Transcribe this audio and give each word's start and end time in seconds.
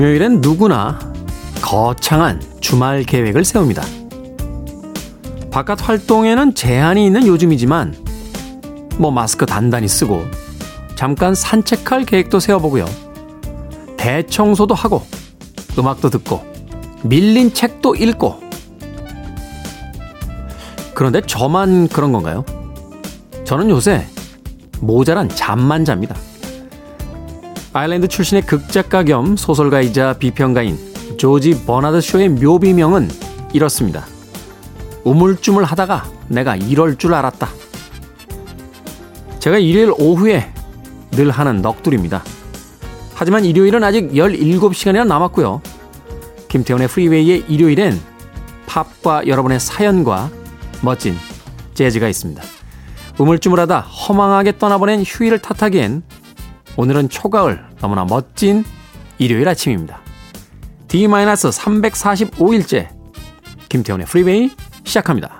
금요일엔 0.00 0.40
누구나 0.40 0.98
거창한 1.60 2.40
주말 2.60 3.02
계획을 3.02 3.44
세웁니다. 3.44 3.82
바깥 5.50 5.86
활동에는 5.86 6.54
제한이 6.54 7.04
있는 7.04 7.26
요즘이지만 7.26 7.94
뭐 8.96 9.10
마스크 9.10 9.44
단단히 9.44 9.88
쓰고 9.88 10.24
잠깐 10.96 11.34
산책할 11.34 12.06
계획도 12.06 12.40
세워보고요. 12.40 12.86
대청소도 13.98 14.74
하고 14.74 15.02
음악도 15.78 16.08
듣고 16.08 16.50
밀린 17.02 17.52
책도 17.52 17.94
읽고 17.96 18.40
그런데 20.94 21.20
저만 21.20 21.88
그런 21.88 22.12
건가요? 22.12 22.46
저는 23.44 23.68
요새 23.68 24.06
모자란 24.80 25.28
잠만 25.28 25.84
잡니다. 25.84 26.16
아일랜드 27.72 28.08
출신의 28.08 28.46
극작가 28.46 29.04
겸 29.04 29.36
소설가이자 29.36 30.14
비평가인 30.14 30.76
조지 31.16 31.64
버나드 31.64 32.00
쇼의 32.00 32.30
묘비명은 32.30 33.08
이렇습니다. 33.52 34.06
우물쭈물 35.04 35.62
하다가 35.62 36.04
내가 36.26 36.56
이럴 36.56 36.96
줄 36.96 37.14
알았다. 37.14 37.48
제가 39.38 39.58
일요일 39.58 39.92
오후에 39.96 40.52
늘 41.12 41.30
하는 41.30 41.62
넋두리입니다. 41.62 42.24
하지만 43.14 43.44
일요일은 43.44 43.84
아직 43.84 44.10
17시간이나 44.10 45.06
남았고요. 45.06 45.62
김태훈의 46.48 46.88
프리웨이의 46.88 47.44
일요일엔 47.48 48.00
팝과 48.66 49.28
여러분의 49.28 49.60
사연과 49.60 50.28
멋진 50.82 51.14
재즈가 51.74 52.08
있습니다. 52.08 52.42
우물쭈물하다 53.18 53.80
허망하게 53.80 54.58
떠나보낸 54.58 55.04
휴일을 55.06 55.38
탓하기엔 55.38 56.02
오늘은 56.80 57.10
초가을 57.10 57.62
너무나 57.82 58.06
멋진 58.06 58.64
일요일 59.18 59.46
아침입니다. 59.50 60.00
D-345일째 60.88 62.88
김태훈의 63.68 64.06
프리웨이 64.06 64.50
시작합니다. 64.84 65.39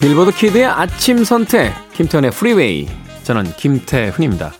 빌보드 0.00 0.30
키드의 0.32 0.64
아침 0.64 1.24
선택, 1.24 1.74
김태훈의 1.92 2.30
프리웨이. 2.30 2.88
저는 3.22 3.44
김태훈입니다. 3.58 4.50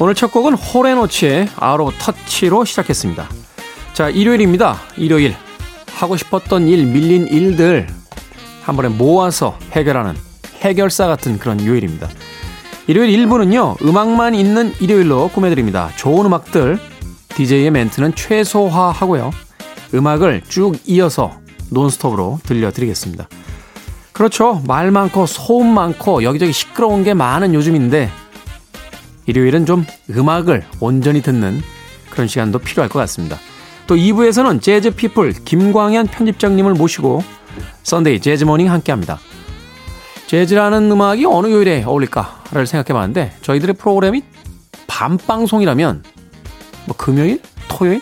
오늘 0.00 0.16
첫 0.16 0.32
곡은 0.32 0.54
호레노치의 0.54 1.48
아로 1.56 1.92
터치로 1.96 2.64
시작했습니다. 2.64 3.28
자, 3.92 4.08
일요일입니다. 4.08 4.80
일요일. 4.96 5.36
하고 5.94 6.16
싶었던 6.16 6.66
일, 6.66 6.86
밀린 6.86 7.28
일들 7.28 7.86
한 8.64 8.74
번에 8.74 8.88
모아서 8.88 9.56
해결하는 9.70 10.16
해결사 10.58 11.06
같은 11.06 11.38
그런 11.38 11.64
요일입니다. 11.64 12.08
일요일 12.88 13.16
1부는요, 13.16 13.80
음악만 13.80 14.34
있는 14.34 14.74
일요일로 14.80 15.28
꾸며드립니다. 15.28 15.90
좋은 15.94 16.26
음악들, 16.26 16.80
DJ의 17.28 17.70
멘트는 17.70 18.16
최소화하고요. 18.16 19.30
음악을 19.94 20.42
쭉 20.48 20.76
이어서 20.86 21.30
논스톱으로 21.70 22.40
들려드리겠습니다. 22.42 23.28
그렇죠. 24.12 24.62
말 24.66 24.90
많고 24.90 25.26
소음 25.26 25.72
많고 25.74 26.22
여기저기 26.22 26.52
시끄러운 26.52 27.02
게 27.02 27.14
많은 27.14 27.54
요즘인데 27.54 28.10
일요일은 29.26 29.66
좀 29.66 29.86
음악을 30.10 30.64
온전히 30.80 31.22
듣는 31.22 31.62
그런 32.10 32.28
시간도 32.28 32.58
필요할 32.58 32.88
것 32.88 32.98
같습니다. 33.00 33.38
또 33.86 33.96
2부에서는 33.96 34.60
재즈 34.60 34.92
피플 34.92 35.32
김광현 35.44 36.08
편집장님을 36.08 36.74
모시고 36.74 37.22
Sunday 37.82 38.20
Jazz 38.20 38.44
Morning 38.44 38.70
함께 38.70 38.92
합니다. 38.92 39.18
재즈라는 40.26 40.90
음악이 40.90 41.24
어느 41.26 41.48
요일에 41.48 41.82
어울릴까를 41.84 42.66
생각해 42.66 42.98
봤는데 42.98 43.36
저희들의 43.42 43.74
프로그램이 43.76 44.22
밤방송이라면 44.86 46.04
뭐 46.86 46.96
금요일, 46.96 47.40
토요일, 47.68 48.00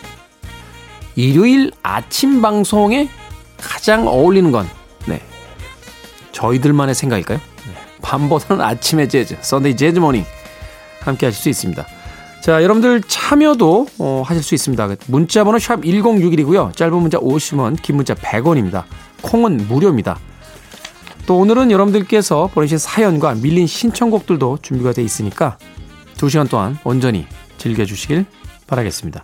일요일 1.15 1.71
아침 1.83 2.41
방송에 2.41 3.09
가장 3.57 4.07
어울리는 4.07 4.51
건 4.51 4.65
네, 4.65 4.80
저희들만의 6.31 6.95
생각일까요? 6.95 7.37
네. 7.37 7.73
밤보다는 8.01 8.63
아침의 8.63 9.09
재즈, 9.09 9.37
Sunday 9.41 9.75
Jazz 9.75 9.99
Morning 9.99 10.25
함께 11.01 11.27
하실 11.27 11.41
수 11.41 11.49
있습니다. 11.49 11.85
자, 12.41 12.63
여러분들 12.63 13.01
참여도 13.03 13.87
어, 13.99 14.23
하실 14.25 14.43
수 14.43 14.55
있습니다. 14.55 14.95
문자 15.07 15.43
번호 15.43 15.59
샵 15.59 15.81
1061이고요. 15.81 16.75
짧은 16.75 16.93
문자 16.93 17.19
50원, 17.19 17.79
긴 17.81 17.97
문자 17.97 18.15
100원입니다. 18.15 18.83
콩은 19.21 19.67
무료입니다. 19.67 20.19
또 21.27 21.37
오늘은 21.37 21.69
여러분들께서 21.69 22.49
보내신 22.53 22.79
사연과 22.79 23.35
밀린 23.35 23.67
신청곡들도 23.67 24.57
준비가 24.63 24.91
되어 24.91 25.05
있으니까 25.05 25.57
2시간 26.17 26.49
동안 26.49 26.77
온전히 26.83 27.27
즐겨주시길 27.57 28.25
바라겠습니다. 28.65 29.23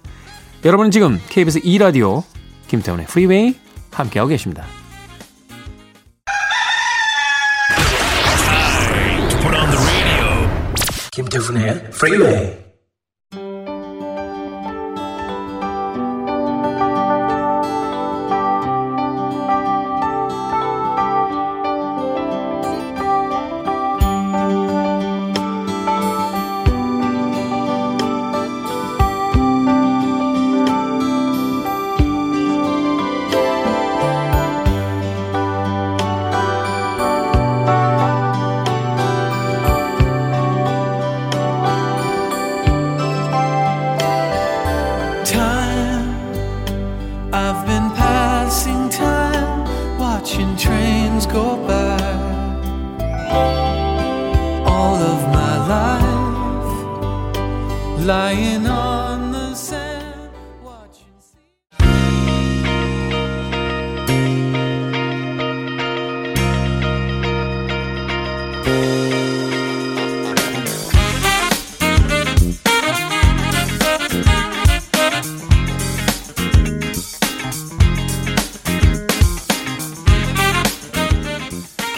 여러분은 0.64 0.92
지금 0.92 1.20
KBS 1.30 1.62
2라디오 1.62 2.24
김태훈의 2.68 3.08
프리웨이 3.08 3.56
함께하고 3.92 4.30
계십니다. 4.30 4.66
김태훈 11.30 12.67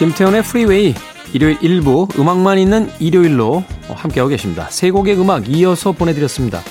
김태훈의 0.10 0.42
Freeway 0.42 0.96
일요일 1.34 1.60
1부 1.60 2.18
음악만 2.18 2.58
있는 2.58 2.90
일요일로 3.00 3.64
함께하고 3.90 4.30
계십니다. 4.30 4.68
세 4.72 4.90
곡의 4.90 5.20
음악 5.22 5.48
이어서 5.48 5.92
보내드렸습니다. 5.92 6.62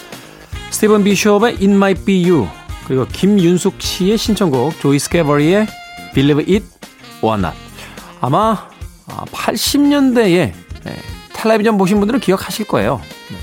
스티븐 0.71 1.05
비숍의 1.05 1.53
It 1.53 1.67
Might 1.67 2.05
Be 2.05 2.29
You 2.29 2.49
그리고 2.89 3.07
김윤숙 3.07 3.81
씨의 3.81 4.19
신청곡 4.19 4.81
조이 4.81 4.99
스카버리의 4.99 5.69
Believe 6.15 6.53
It 6.53 6.67
or 7.23 7.39
Not 7.39 7.57
아마 8.21 8.69
80년대에 9.07 10.53
텔레비전 11.35 11.79
보신 11.79 11.99
분들은 12.01 12.19
기억하실 12.19 12.67
거예요. 12.67 13.01
네. 13.31 13.37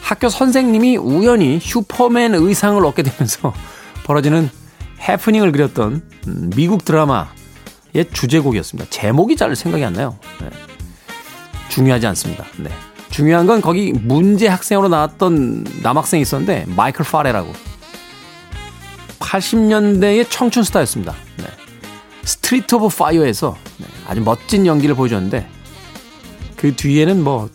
학교 0.00 0.30
선생님이 0.30 0.96
우연히 0.96 1.60
슈퍼맨 1.60 2.34
의상을 2.36 2.82
얻게 2.86 3.02
되면서 3.02 3.52
벌어지는 4.04 4.48
해프닝을 5.06 5.52
그렸던 5.52 6.02
음, 6.26 6.50
미국 6.56 6.86
드라마 6.86 7.28
의 7.96 8.10
주제곡이었습니다. 8.10 8.90
제목이 8.90 9.36
잘 9.36 9.56
생각이 9.56 9.84
안 9.84 9.94
나요. 9.94 10.18
네. 10.40 10.50
중요하지 11.70 12.06
않습니다. 12.08 12.44
네. 12.58 12.70
중요한 13.10 13.46
건 13.46 13.62
거기 13.62 13.92
문제 13.92 14.48
학생으로 14.48 14.88
나왔던 14.88 15.64
남학생이 15.82 16.20
있었는데 16.20 16.66
마이클 16.68 17.04
파레라고 17.04 17.52
80년대의 19.18 20.28
청춘 20.28 20.62
스타였습니다. 20.64 21.14
네. 21.38 21.44
Street 22.22 22.74
of 22.74 22.88
Fire에서 22.94 23.56
네. 23.78 23.86
아주 24.06 24.20
멋진 24.20 24.66
연기를 24.66 24.94
보여줬는데 24.94 25.48
그 26.56 26.76
뒤에는 26.76 27.24
뭐 27.24 27.48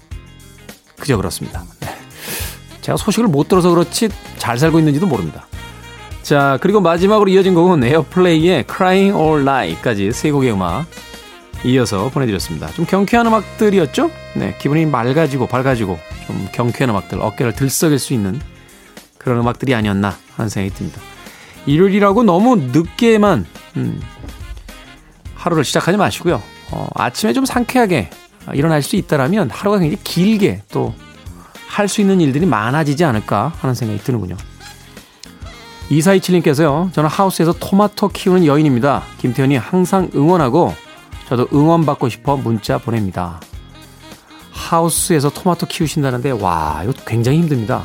그저 0.97 1.17
그렇습니다. 1.17 1.63
네. 1.81 1.95
제가 2.81 2.97
소식을 2.97 3.27
못 3.27 3.47
들어서 3.47 3.69
그렇지 3.69 4.09
잘 4.37 4.57
살고 4.57 4.79
있는지도 4.79 5.05
모릅니다. 5.05 5.45
자 6.23 6.57
그리고 6.61 6.81
마지막으로 6.81 7.29
이어진 7.29 7.53
곡은 7.53 7.83
에어플레이의 7.83 8.65
Crying 8.69 9.17
All 9.17 9.41
Night까지 9.41 10.11
세 10.11 10.31
곡의 10.31 10.53
음악 10.53 10.85
이어서 11.65 12.09
보내드렸습니다. 12.09 12.67
좀 12.71 12.85
경쾌한 12.85 13.27
음악들이었죠? 13.27 14.09
네, 14.35 14.55
기분이 14.59 14.85
맑아지고 14.85 15.47
밝아지고 15.47 15.99
좀 16.25 16.47
경쾌한 16.53 16.89
음악들, 16.89 17.21
어깨를 17.21 17.53
들썩일 17.53 17.99
수 17.99 18.13
있는 18.13 18.39
그런 19.17 19.39
음악들이 19.39 19.75
아니었나 19.75 20.15
하는 20.35 20.49
생각이 20.49 20.73
듭니다. 20.75 20.99
일요일이라고 21.67 22.23
너무 22.23 22.55
늦게만 22.55 23.45
음, 23.77 24.01
하루를 25.35 25.63
시작하지 25.63 25.97
마시고요. 25.97 26.41
어, 26.71 26.87
아침에 26.95 27.33
좀 27.33 27.45
상쾌하게 27.45 28.09
일어날 28.53 28.81
수 28.81 28.95
있다라면 28.95 29.51
하루가 29.51 29.77
굉장히 29.79 30.03
길게 30.03 30.63
또 30.71 30.93
할 31.71 31.87
수 31.87 32.01
있는 32.01 32.19
일들이 32.19 32.45
많아지지 32.45 33.05
않을까 33.05 33.53
하는 33.61 33.73
생각이 33.73 34.03
드는군요. 34.03 34.35
2427님께서요. 35.91 36.93
저는 36.93 37.09
하우스에서 37.09 37.53
토마토 37.53 38.09
키우는 38.09 38.45
여인입니다. 38.45 39.03
김태현이 39.19 39.57
항상 39.57 40.09
응원하고 40.15 40.73
저도 41.27 41.47
응원받고 41.53 42.09
싶어 42.09 42.37
문자 42.37 42.77
보냅니다. 42.77 43.39
하우스에서 44.51 45.29
토마토 45.29 45.65
키우신다는데 45.67 46.31
와 46.31 46.81
이거 46.83 46.93
굉장히 47.05 47.39
힘듭니다. 47.39 47.83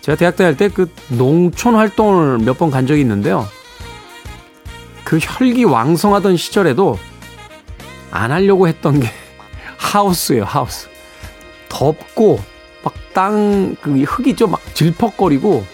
제가 0.00 0.16
대학 0.16 0.36
때할때그 0.36 0.90
농촌 1.10 1.74
활동을 1.76 2.38
몇 2.38 2.58
번 2.58 2.70
간 2.70 2.86
적이 2.86 3.02
있는데요. 3.02 3.46
그 5.04 5.18
혈기 5.20 5.64
왕성하던 5.64 6.36
시절에도 6.36 6.98
안 8.10 8.30
하려고 8.32 8.68
했던 8.68 9.00
게 9.00 9.08
하우스예요, 9.76 10.44
하우스. 10.44 10.88
덥고 11.68 12.40
막 12.82 12.94
땅 13.14 13.76
그 13.80 14.02
흙이 14.02 14.34
좀 14.36 14.50
막 14.50 14.60
질퍽거리고 14.74 15.64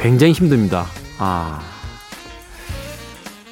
굉장히 0.00 0.32
힘듭니다. 0.32 0.86
아. 1.18 1.60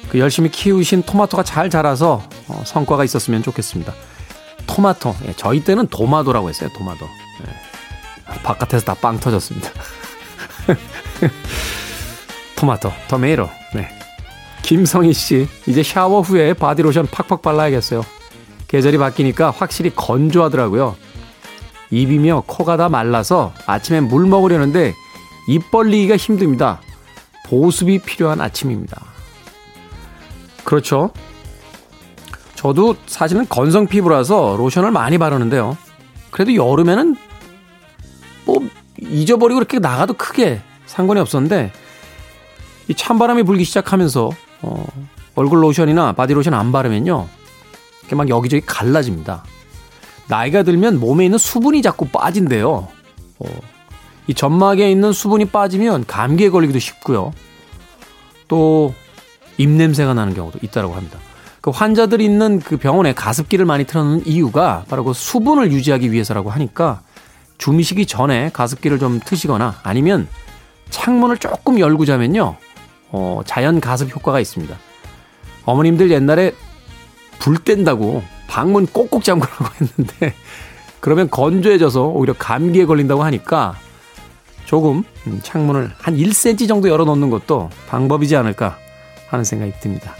그 0.09 0.17
열심히 0.19 0.49
키우신 0.49 1.03
토마토가 1.03 1.43
잘 1.43 1.69
자라서 1.69 2.27
어, 2.47 2.63
성과가 2.65 3.03
있었으면 3.03 3.43
좋겠습니다. 3.43 3.93
토마토. 4.65 5.15
예, 5.27 5.33
저희 5.37 5.63
때는 5.63 5.87
도마도라고 5.87 6.49
했어요. 6.49 6.69
도마도. 6.75 7.05
예. 7.05 8.33
바깥에서 8.41 8.85
다 8.85 8.93
빵 8.95 9.19
터졌습니다. 9.19 9.69
토마토, 12.55 12.91
토메이로. 13.07 13.47
네. 13.75 13.87
김성희 14.63 15.13
씨, 15.13 15.47
이제 15.67 15.81
샤워 15.83 16.21
후에 16.21 16.53
바디로션 16.53 17.07
팍팍 17.07 17.41
발라야겠어요. 17.41 18.03
계절이 18.67 18.97
바뀌니까 18.97 19.51
확실히 19.51 19.91
건조하더라고요. 19.95 20.95
입이며 21.91 22.43
코가 22.45 22.77
다 22.77 22.89
말라서 22.89 23.53
아침에 23.65 23.99
물 24.01 24.27
먹으려는데 24.27 24.93
입 25.49 25.71
벌리기가 25.71 26.15
힘듭니다. 26.15 26.79
보습이 27.47 27.99
필요한 27.99 28.39
아침입니다. 28.39 29.03
그렇죠. 30.63 31.09
저도 32.53 32.95
사실은 33.07 33.47
건성 33.49 33.87
피부라서 33.87 34.55
로션을 34.57 34.91
많이 34.91 35.17
바르는데요. 35.17 35.75
그래도 36.29 36.53
여름에는 36.53 37.15
뭐 38.45 38.59
잊어버리고 39.01 39.59
이렇게 39.59 39.79
나가도 39.79 40.13
크게 40.13 40.61
상관이 40.85 41.19
없었는데 41.19 41.71
이 42.87 42.93
찬바람이 42.93 43.41
불기 43.41 43.63
시작하면서 43.63 44.29
어, 44.61 44.85
얼굴 45.33 45.63
로션이나 45.63 46.13
바디 46.13 46.35
로션 46.35 46.53
안 46.53 46.71
바르면요. 46.71 47.27
이렇게 48.01 48.15
막 48.15 48.29
여기저기 48.29 48.63
갈라집니다. 48.67 49.43
나이가 50.27 50.61
들면 50.61 50.99
몸에 50.99 51.25
있는 51.25 51.39
수분이 51.39 51.81
자꾸 51.81 52.07
빠진대요. 52.07 52.87
어, 53.39 53.45
이 54.29 54.35
점막에 54.35 54.91
있는 54.91 55.11
수분이 55.11 55.45
빠지면 55.45 56.05
감기에 56.05 56.51
걸리기도 56.51 56.77
쉽고요. 56.77 57.33
또 58.47 58.93
입냄새가 59.57 60.13
나는 60.13 60.35
경우도 60.35 60.59
있다고 60.61 60.93
합니다. 60.93 61.17
그 61.61 61.71
환자들이 61.71 62.25
있는 62.25 62.59
그 62.59 62.77
병원에 62.77 63.11
가습기를 63.11 63.65
많이 63.65 63.85
틀어놓는 63.85 64.27
이유가 64.27 64.85
바로 64.87 65.03
그 65.03 65.13
수분을 65.13 65.71
유지하기 65.71 66.11
위해서라고 66.11 66.51
하니까 66.51 67.01
주무시기 67.57 68.05
전에 68.05 68.51
가습기를 68.53 68.99
좀 68.99 69.19
트시거나 69.19 69.79
아니면 69.81 70.27
창문을 70.91 71.37
조금 71.37 71.79
열고 71.79 72.05
자면요. 72.05 72.55
어, 73.09 73.41
자연 73.47 73.81
가습 73.81 74.15
효과가 74.15 74.39
있습니다. 74.39 74.77
어머님들 75.65 76.11
옛날에 76.11 76.53
불 77.39 77.57
뗀다고 77.57 78.21
방문 78.47 78.85
꼭꼭 78.85 79.23
잠그라고 79.23 79.65
했는데 79.81 80.35
그러면 80.99 81.31
건조해져서 81.31 82.09
오히려 82.09 82.35
감기에 82.37 82.85
걸린다고 82.85 83.23
하니까 83.23 83.75
조금 84.69 85.03
창문을 85.41 85.89
한 85.97 86.15
1cm 86.15 86.67
정도 86.67 86.89
열어놓는 86.89 87.31
것도 87.31 87.71
방법이지 87.87 88.35
않을까 88.35 88.77
하는 89.27 89.43
생각이 89.43 89.73
듭니다. 89.81 90.13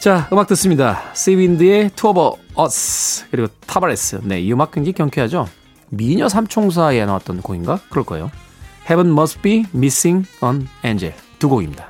자, 0.00 0.26
음악 0.32 0.46
듣습니다. 0.46 1.02
세윈드의 1.12 1.90
Two 1.94 2.20
of 2.20 2.38
Us 2.54 3.26
그리고 3.30 3.48
타바레스. 3.66 4.20
네, 4.22 4.40
이 4.40 4.50
음악 4.50 4.70
굉장히 4.70 4.94
경쾌하죠. 4.94 5.46
미녀 5.90 6.26
삼총사에 6.30 7.04
나왔던 7.04 7.42
곡인가? 7.42 7.80
그럴 7.90 8.06
거예요. 8.06 8.30
Heaven 8.88 9.12
Must 9.12 9.42
Be 9.42 9.66
Missing 9.74 10.26
an 10.42 10.66
Angel 10.82 11.14
두 11.38 11.50
곡입니다. 11.50 11.87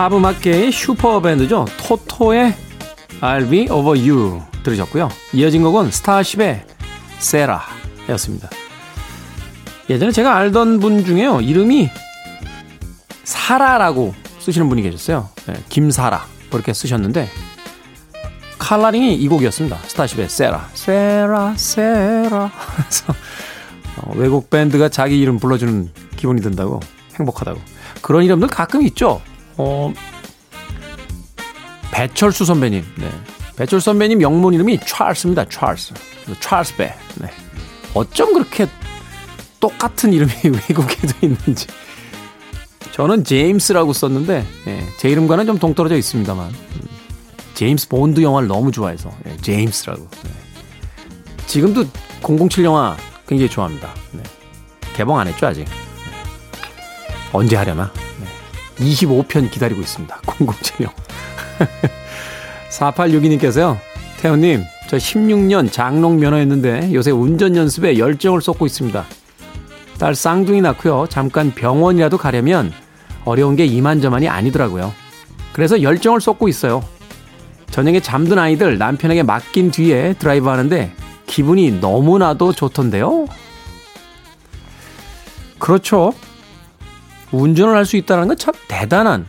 팝 0.00 0.14
음악계의 0.14 0.72
슈퍼밴드죠. 0.72 1.66
토토의 1.76 2.54
I'll 3.20 3.50
be 3.50 3.68
over 3.68 4.00
you 4.00 4.40
들으셨고요. 4.62 5.10
이어진 5.34 5.62
곡은 5.62 5.90
스타쉽의 5.90 6.64
세라 7.18 7.60
였습니다. 8.08 8.48
예전에 9.90 10.10
제가 10.10 10.34
알던 10.36 10.80
분 10.80 11.04
중에요. 11.04 11.42
이름이 11.42 11.90
사라라고 13.24 14.14
쓰시는 14.38 14.70
분이 14.70 14.80
계셨어요. 14.80 15.28
네, 15.44 15.62
김사라. 15.68 16.24
그렇게 16.50 16.72
쓰셨는데, 16.72 17.28
칼라링이 18.58 19.16
이 19.16 19.28
곡이었습니다. 19.28 19.76
스타쉽의 19.86 20.30
세라. 20.30 20.70
세라, 20.72 21.52
세라. 21.58 22.50
그래서 22.74 23.12
어, 23.98 24.12
외국 24.14 24.48
밴드가 24.48 24.88
자기 24.88 25.20
이름 25.20 25.38
불러주는 25.38 25.90
기분이 26.16 26.40
든다고, 26.40 26.80
행복하다고. 27.18 27.60
그런 28.00 28.24
이름들 28.24 28.48
가끔 28.48 28.80
있죠. 28.86 29.20
어, 29.60 29.92
배철수 31.90 32.44
선배님. 32.46 32.82
네. 32.96 33.10
배철수 33.56 33.84
선배님 33.84 34.22
영문 34.22 34.54
이름이 34.54 34.80
찰스입니다. 34.86 35.44
찰스. 35.48 35.92
찰스 36.40 36.76
배. 36.76 36.94
네. 37.16 37.28
어쩜 37.92 38.32
그렇게 38.32 38.66
똑같은 39.58 40.12
이름이 40.12 40.32
외국에도 40.44 41.14
있는지. 41.22 41.66
저는 42.92 43.24
제임스라고 43.24 43.92
썼는데 43.92 44.44
예, 44.66 44.86
제 44.98 45.08
이름과는 45.10 45.46
좀 45.46 45.58
동떨어져 45.58 45.96
있습니다만 45.96 46.48
음, 46.48 46.88
제임스 47.54 47.88
본드 47.88 48.20
영화를 48.20 48.48
너무 48.48 48.72
좋아해서 48.72 49.12
예, 49.26 49.36
제임스라고. 49.38 50.08
네. 50.24 50.30
지금도 51.46 51.84
007 52.22 52.64
영화 52.64 52.96
굉장히 53.26 53.50
좋아합니다. 53.50 53.94
네. 54.12 54.22
개봉 54.94 55.18
안 55.18 55.28
했죠 55.28 55.46
아직. 55.46 55.64
네. 55.64 55.70
언제 57.32 57.56
하려나? 57.56 57.92
25편 58.80 59.50
기다리고 59.50 59.80
있습니다. 59.80 60.20
007 60.26 60.86
영화. 60.86 60.94
4862님께서요. 62.70 63.78
태훈님, 64.18 64.64
저 64.88 64.96
16년 64.96 65.70
장롱 65.70 66.18
면허였는데 66.18 66.92
요새 66.92 67.10
운전 67.10 67.56
연습에 67.56 67.98
열정을 67.98 68.40
쏟고 68.40 68.66
있습니다. 68.66 69.04
딸 69.98 70.14
쌍둥이 70.14 70.62
낳고요. 70.62 71.06
잠깐 71.08 71.52
병원이라도 71.54 72.16
가려면 72.18 72.72
어려운 73.24 73.54
게 73.56 73.66
이만저만이 73.66 74.28
아니더라고요. 74.28 74.92
그래서 75.52 75.82
열정을 75.82 76.20
쏟고 76.20 76.48
있어요. 76.48 76.82
저녁에 77.70 78.00
잠든 78.00 78.38
아이들 78.38 78.78
남편에게 78.78 79.22
맡긴 79.22 79.70
뒤에 79.70 80.14
드라이브 80.14 80.48
하는데 80.48 80.92
기분이 81.26 81.72
너무나도 81.80 82.52
좋던데요. 82.52 83.26
그렇죠. 85.58 86.12
운전을 87.32 87.74
할 87.76 87.84
수 87.86 87.96
있다는 87.96 88.28
건 88.28 88.36
참 88.36 88.54
대단한 88.68 89.26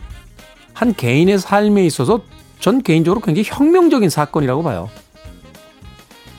한 0.72 0.94
개인의 0.94 1.38
삶에 1.38 1.84
있어서 1.86 2.22
전 2.58 2.82
개인적으로 2.82 3.20
굉장히 3.20 3.48
혁명적인 3.48 4.08
사건이라고 4.10 4.62
봐요. 4.62 4.88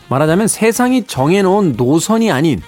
말하자면 0.09 0.47
세상이 0.47 1.05
정해놓은 1.05 1.73
노선이 1.77 2.31
아닌 2.31 2.61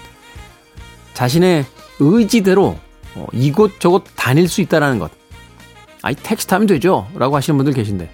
자신의 1.14 1.64
의지대로 1.98 2.78
어, 3.14 3.26
이곳저곳 3.32 4.04
다닐 4.14 4.48
수 4.48 4.60
있다는 4.60 4.98
것. 4.98 5.10
아이, 6.02 6.14
택시 6.14 6.46
타면 6.46 6.66
되죠? 6.66 7.08
라고 7.14 7.34
하시는 7.36 7.56
분들 7.56 7.72
계신데, 7.72 8.10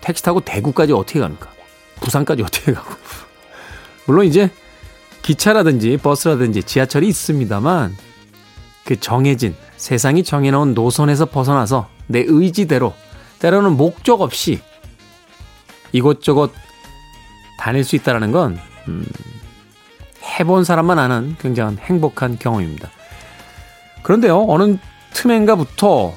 택시 0.00 0.22
타고 0.22 0.40
대구까지 0.40 0.92
어떻게 0.92 1.18
갑니까? 1.18 1.50
부산까지 2.00 2.42
어떻게 2.46 2.72
가고. 2.72 2.94
물론 4.06 4.26
이제 4.26 4.50
기차라든지 5.22 5.96
버스라든지 5.96 6.62
지하철이 6.62 7.08
있습니다만, 7.08 7.96
그 8.84 8.98
정해진, 9.00 9.56
세상이 9.78 10.24
정해놓은 10.24 10.74
노선에서 10.74 11.26
벗어나서 11.26 11.88
내 12.06 12.22
의지대로, 12.26 12.92
때로는 13.38 13.76
목적 13.76 14.20
없이 14.20 14.60
이곳저곳 15.92 16.52
다닐 17.58 17.84
수 17.84 17.96
있다는 17.96 18.32
건, 18.32 18.58
음, 18.88 19.06
해본 20.38 20.64
사람만 20.64 20.98
아는 20.98 21.36
굉장한 21.40 21.78
행복한 21.78 22.38
경험입니다. 22.38 22.90
그런데요, 24.02 24.44
어느 24.48 24.76
틈엔가부터 25.14 26.12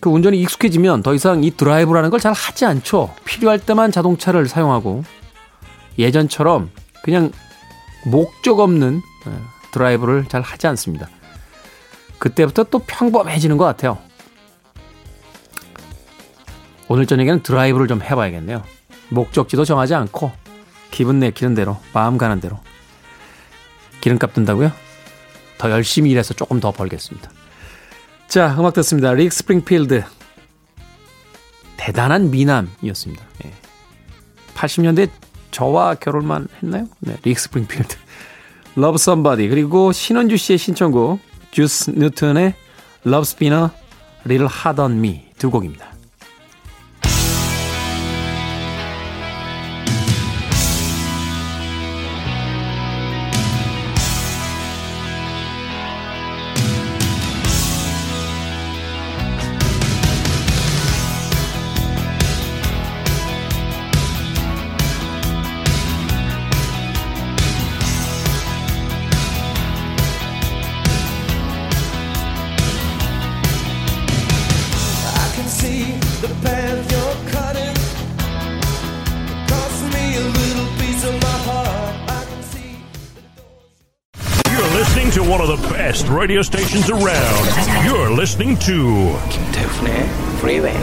그 0.00 0.10
운전이 0.10 0.38
익숙해지면 0.42 1.02
더 1.02 1.14
이상 1.14 1.42
이 1.44 1.50
드라이브라는 1.50 2.10
걸 2.10 2.20
잘 2.20 2.32
하지 2.32 2.66
않죠. 2.66 3.14
필요할 3.24 3.58
때만 3.58 3.90
자동차를 3.90 4.48
사용하고 4.48 5.04
예전처럼 5.98 6.70
그냥 7.02 7.30
목적 8.06 8.60
없는 8.60 9.00
어, 9.26 9.40
드라이브를 9.72 10.26
잘 10.28 10.42
하지 10.42 10.66
않습니다. 10.66 11.08
그때부터 12.24 12.64
또 12.64 12.78
평범해지는 12.78 13.58
것 13.58 13.66
같아요. 13.66 13.98
오늘 16.88 17.04
저녁에는 17.04 17.42
드라이브를 17.42 17.86
좀 17.86 18.00
해봐야겠네요. 18.00 18.62
목적지도 19.10 19.66
정하지 19.66 19.94
않고 19.94 20.32
기분 20.90 21.18
내키는 21.18 21.54
대로 21.54 21.76
마음 21.92 22.16
가는 22.16 22.40
대로 22.40 22.58
기름값 24.00 24.32
든다고요? 24.32 24.72
더 25.58 25.70
열심히 25.70 26.12
일해서 26.12 26.32
조금 26.32 26.60
더 26.60 26.70
벌겠습니다. 26.70 27.30
자, 28.26 28.56
음악 28.58 28.72
듣습니다. 28.72 29.12
릭 29.12 29.30
스프링필드. 29.30 30.02
대단한 31.76 32.30
미남이었습니다. 32.30 33.22
예. 33.44 33.52
80년대 34.54 35.10
저와 35.50 35.96
결혼만 35.96 36.48
했나요? 36.62 36.88
네, 37.00 37.18
릭 37.22 37.38
스프링필드. 37.38 37.96
Love 38.78 38.94
Somebody. 38.94 39.50
그리고 39.50 39.92
신원주 39.92 40.38
씨의 40.38 40.58
신청곡, 40.58 41.20
주스 41.54 41.92
뉴턴의 41.92 42.54
Little 44.26 44.50
Hard 44.52 44.80
on 44.80 44.98
Me 44.98 45.20
두 45.38 45.52
곡입니다. 45.52 45.93
Radio 86.10 86.42
stations 86.42 86.90
around. 86.90 87.46
You're 87.86 88.10
listening 88.10 88.58
to 88.60 89.16
김태훈의 89.30 90.08
Freeway. 90.38 90.76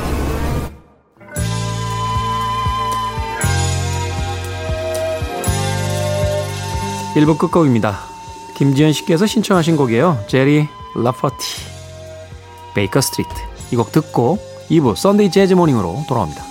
일부 7.16 7.38
끝곡입니다. 7.38 8.00
김지현 8.56 8.94
씨께서 8.94 9.26
신청하신 9.26 9.76
곡이에요. 9.78 10.24
제리 10.28 10.68
라퍼티 10.96 11.36
Baker 12.74 13.02
Street 13.02 13.30
이 13.72 13.76
곡 13.76 13.92
듣고 13.92 14.38
2부 14.70 14.96
Sunday 14.96 15.32
Jazz 15.32 15.54
Morning으로 15.54 16.04
돌아옵니다. 16.08 16.51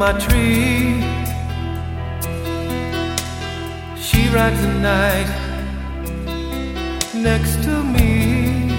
my 0.00 0.12
tree. 0.12 1.02
She 4.00 4.28
rides 4.28 4.60
the 4.60 4.72
night 4.80 5.28
next 7.14 7.62
to 7.64 7.82
me. 7.82 8.74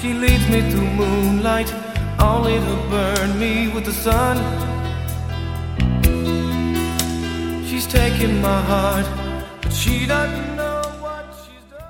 She 0.00 0.12
leads 0.14 0.48
me 0.48 0.60
through 0.70 0.90
moonlight, 0.96 1.72
only 2.18 2.58
to 2.58 2.76
burn 2.90 3.38
me 3.38 3.68
with 3.68 3.84
the 3.84 3.92
sun. 3.92 4.36
She's 7.66 7.86
taking 7.86 8.40
my 8.40 8.60
heart, 8.62 9.06
but 9.62 9.72
she 9.72 10.06
doesn't 10.06 10.56
know 10.56 10.82
what 11.00 11.24
she's 11.42 11.64
done. 11.70 11.86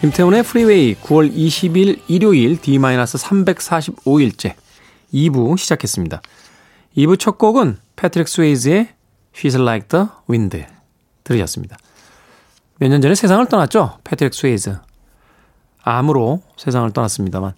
김태훈의 0.00 0.42
프리웨이 0.42 0.96
9월 0.96 1.32
20일 1.32 2.00
일요일 2.08 2.60
D-345일째 2.60 4.54
2부 5.15 5.57
시작했습니다. 5.57 6.21
2부 6.97 7.17
첫 7.17 7.37
곡은 7.37 7.77
패트릭 7.95 8.27
스웨이즈의 8.27 8.89
She's 9.33 9.59
Like 9.59 9.87
the 9.87 10.05
Wind 10.29 10.65
들으셨습니다. 11.23 11.77
몇 12.79 12.89
년 12.89 13.01
전에 13.01 13.15
세상을 13.15 13.45
떠났죠? 13.47 13.99
패트릭 14.03 14.33
스웨이즈. 14.33 14.77
암으로 15.83 16.41
세상을 16.57 16.91
떠났습니다만 16.91 17.53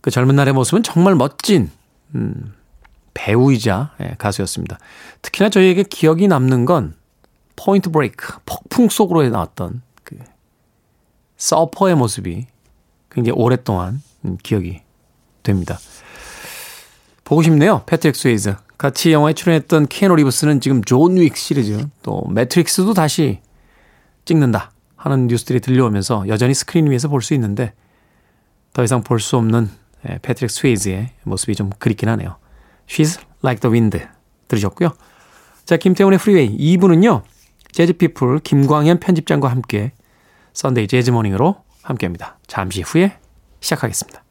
그 0.00 0.10
젊은 0.10 0.36
날의 0.36 0.54
모습은 0.54 0.82
정말 0.82 1.14
멋진 1.14 1.70
음, 2.14 2.54
배우이자 3.14 3.94
예, 4.00 4.14
가수였습니다. 4.16 4.78
특히나 5.20 5.50
저희에게 5.50 5.82
기억이 5.82 6.28
남는 6.28 6.64
건 6.64 6.94
Point 7.56 7.90
Break, 7.90 8.38
폭풍 8.46 8.88
속으로 8.88 9.28
나왔던 9.28 9.82
그 10.04 10.16
서퍼의 11.36 11.96
모습이 11.96 12.46
굉장히 13.10 13.38
오랫동안 13.38 14.00
음, 14.24 14.38
기억이 14.42 14.80
됩니다. 15.42 15.78
보고 17.30 17.42
싶네요. 17.42 17.84
패트릭 17.86 18.16
스웨이즈. 18.16 18.56
같이 18.76 19.12
영화에 19.12 19.34
출연했던 19.34 19.86
키아누 19.86 20.16
리브스는 20.16 20.60
지금 20.60 20.82
존 20.82 21.16
윅 21.16 21.36
시리즈 21.36 21.86
또 22.02 22.26
매트릭스도 22.28 22.92
다시 22.92 23.38
찍는다 24.24 24.72
하는 24.96 25.28
뉴스들이 25.28 25.60
들려오면서 25.60 26.26
여전히 26.26 26.54
스크린 26.54 26.90
위에서 26.90 27.06
볼 27.08 27.22
수 27.22 27.32
있는데 27.34 27.72
더 28.72 28.82
이상 28.82 29.04
볼 29.04 29.20
수 29.20 29.36
없는 29.36 29.70
예, 30.08 30.18
패트릭 30.22 30.50
스웨이즈의 30.50 31.10
모습이 31.22 31.54
좀 31.54 31.70
그립긴 31.78 32.08
하네요. 32.08 32.34
She's 32.88 33.20
Like 33.44 33.60
the 33.60 33.72
Wind 33.72 33.96
들으셨고요. 34.48 34.90
자, 35.64 35.76
김태훈의 35.76 36.18
Freeway 36.18 36.58
2부는요. 36.58 37.22
재즈피플 37.70 38.40
김광현 38.40 38.98
편집장과 38.98 39.48
함께 39.48 39.92
썬데이 40.54 40.88
재즈 40.88 41.12
모닝으로 41.12 41.62
함께합니다. 41.82 42.40
잠시 42.48 42.82
후에 42.82 43.18
시작하겠습니다. 43.60 44.24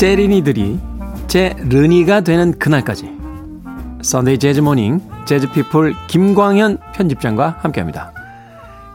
재린이들이 0.00 0.78
재른이가 1.28 2.22
되는 2.22 2.58
그날까지 2.58 3.10
Sunday 4.00 4.38
Jazz 4.38 4.60
Morning 4.60 5.02
재즈 5.26 5.50
피플 5.52 5.94
김광현 6.08 6.78
편집장과 6.94 7.58
함께합니다. 7.60 8.10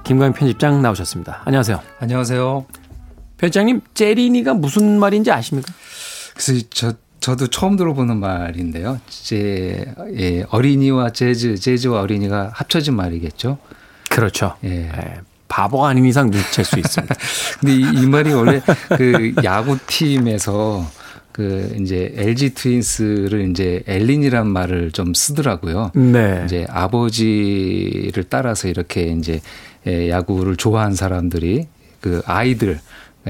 김광현 0.03 0.33
편집장 0.33 0.81
나오셨습니다. 0.81 1.43
안녕하세요. 1.45 1.79
안녕하세요. 1.99 2.65
편집장님 3.37 3.81
재린이가 3.93 4.55
무슨 4.55 4.99
말인지 4.99 5.29
아십니까? 5.29 5.71
그래서 6.33 6.65
저 6.71 6.93
저도 7.19 7.47
처음 7.49 7.75
들어보는 7.75 8.17
말인데요. 8.17 8.99
제 9.07 9.85
예, 10.17 10.43
어린이와 10.49 11.11
재즈, 11.11 11.57
재즈와 11.59 12.01
어린이가 12.01 12.49
합쳐진 12.51 12.95
말이겠죠. 12.95 13.59
그렇죠. 14.09 14.55
예. 14.63 14.87
예, 14.87 15.21
바보가 15.55 15.87
아닌 15.87 16.03
이상 16.03 16.29
눈치챌 16.29 16.63
수 16.63 16.79
있습니다. 16.79 17.15
근데 17.61 17.75
이, 17.75 17.79
이 17.79 18.05
말이 18.07 18.33
원래 18.33 18.61
그 18.97 19.33
야구 19.45 19.77
팀에서 19.87 20.85
그 21.31 21.73
이제 21.79 22.13
LG 22.17 22.53
트윈스를 22.55 23.49
이제 23.49 23.81
엘린이란 23.87 24.47
말을 24.47 24.91
좀 24.91 25.13
쓰더라고요. 25.13 25.91
네. 25.95 26.41
이제 26.45 26.67
아버지를 26.69 28.25
따라서 28.27 28.67
이렇게 28.67 29.03
이제 29.17 29.39
예, 29.87 30.09
야구를 30.09 30.57
좋아한 30.57 30.93
사람들이 30.93 31.67
그 32.01 32.21
아이들 32.25 32.79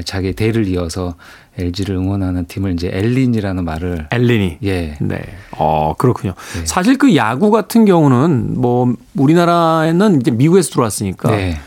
자기 0.03 0.33
대를 0.33 0.67
이어서 0.67 1.13
LG를 1.59 1.95
응원하는 1.95 2.45
팀을 2.47 2.73
이제 2.73 2.89
엘린이라는 2.91 3.63
말을 3.63 4.07
엘린이. 4.09 4.57
예. 4.63 4.97
네. 4.99 5.21
어, 5.51 5.93
그렇군요. 5.95 6.33
네. 6.55 6.65
사실 6.65 6.97
그 6.97 7.15
야구 7.15 7.51
같은 7.51 7.85
경우는 7.85 8.59
뭐 8.59 8.95
우리나라에는 9.15 10.21
이제 10.21 10.31
미국에서 10.31 10.71
들어왔으니까 10.71 11.29
네. 11.29 11.59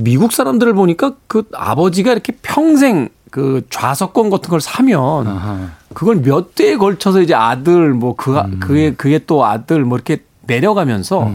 미국 0.00 0.32
사람들을 0.32 0.72
보니까 0.74 1.14
그 1.26 1.44
아버지가 1.52 2.12
이렇게 2.12 2.32
평생 2.40 3.08
그 3.30 3.62
좌석권 3.68 4.30
같은 4.30 4.48
걸 4.48 4.60
사면 4.60 5.26
아하. 5.26 5.70
그걸 5.92 6.22
몇 6.22 6.54
대에 6.54 6.76
걸쳐서 6.76 7.20
이제 7.20 7.34
아들 7.34 7.92
뭐그 7.94 8.38
음. 8.38 8.60
그의 8.60 8.94
그의 8.94 9.22
또 9.26 9.44
아들 9.44 9.84
뭐 9.84 9.98
이렇게 9.98 10.22
내려가면서 10.46 11.30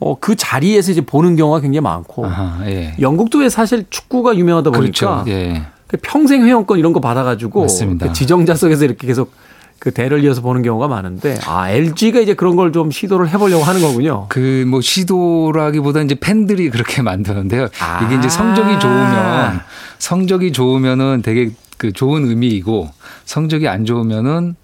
어그 0.00 0.36
자리에서 0.36 0.92
이제 0.92 1.00
보는 1.02 1.36
경우가 1.36 1.60
굉장히 1.60 1.82
많고 1.82 2.26
아하, 2.26 2.66
예. 2.66 2.96
영국도 2.98 3.38
왜 3.38 3.48
사실 3.48 3.84
축구가 3.90 4.36
유명하다 4.36 4.70
보니까 4.70 5.22
그렇죠. 5.22 5.30
예. 5.30 5.62
그 5.86 5.98
평생 6.02 6.44
회원권 6.44 6.78
이런 6.78 6.92
거 6.92 7.00
받아가지고 7.00 7.60
맞습니다. 7.60 8.06
그 8.08 8.12
지정자석에서 8.14 8.84
이렇게 8.86 9.06
계속 9.06 9.32
그 9.78 9.90
대를 9.92 10.24
이어서 10.24 10.40
보는 10.40 10.62
경우가 10.62 10.88
많은데 10.88 11.38
아 11.46 11.68
LG가 11.70 12.20
이제 12.20 12.34
그런 12.34 12.56
걸 12.56 12.72
좀 12.72 12.90
시도를 12.90 13.28
해보려고 13.28 13.64
하는 13.64 13.80
거군요. 13.82 14.26
그 14.30 14.64
뭐 14.66 14.80
시도라기보다 14.80 16.00
이제 16.02 16.14
팬들이 16.14 16.70
그렇게 16.70 17.00
만드는데요. 17.02 17.68
아. 17.80 18.04
이게 18.04 18.16
이제 18.16 18.28
성적이 18.28 18.78
좋으면 18.80 19.60
성적이 19.98 20.52
좋으면은 20.52 21.22
되게 21.22 21.50
그 21.76 21.92
좋은 21.92 22.24
의미이고 22.26 22.88
성적이 23.26 23.68
안 23.68 23.84
좋으면은 23.84 24.54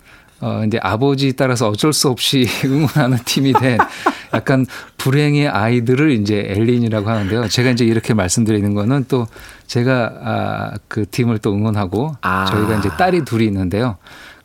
어 0.42 0.62
이제 0.66 0.78
아버지 0.82 1.34
따라서 1.36 1.68
어쩔 1.68 1.92
수 1.92 2.08
없이 2.08 2.48
응원하는 2.64 3.18
팀이 3.26 3.52
된 3.52 3.76
약간 4.32 4.64
불행의 4.96 5.48
아이들을 5.48 6.12
이제 6.12 6.44
엘린이라고 6.48 7.10
하는데요. 7.10 7.48
제가 7.48 7.70
이제 7.70 7.84
이렇게 7.84 8.14
말씀드리는 8.14 8.72
거는 8.72 9.04
또 9.08 9.26
제가 9.66 10.12
아, 10.24 10.70
그 10.88 11.04
팀을 11.10 11.38
또 11.38 11.52
응원하고 11.52 12.16
아. 12.22 12.46
저희가 12.46 12.76
이제 12.78 12.88
딸이 12.96 13.26
둘이 13.26 13.44
있는데요. 13.44 13.98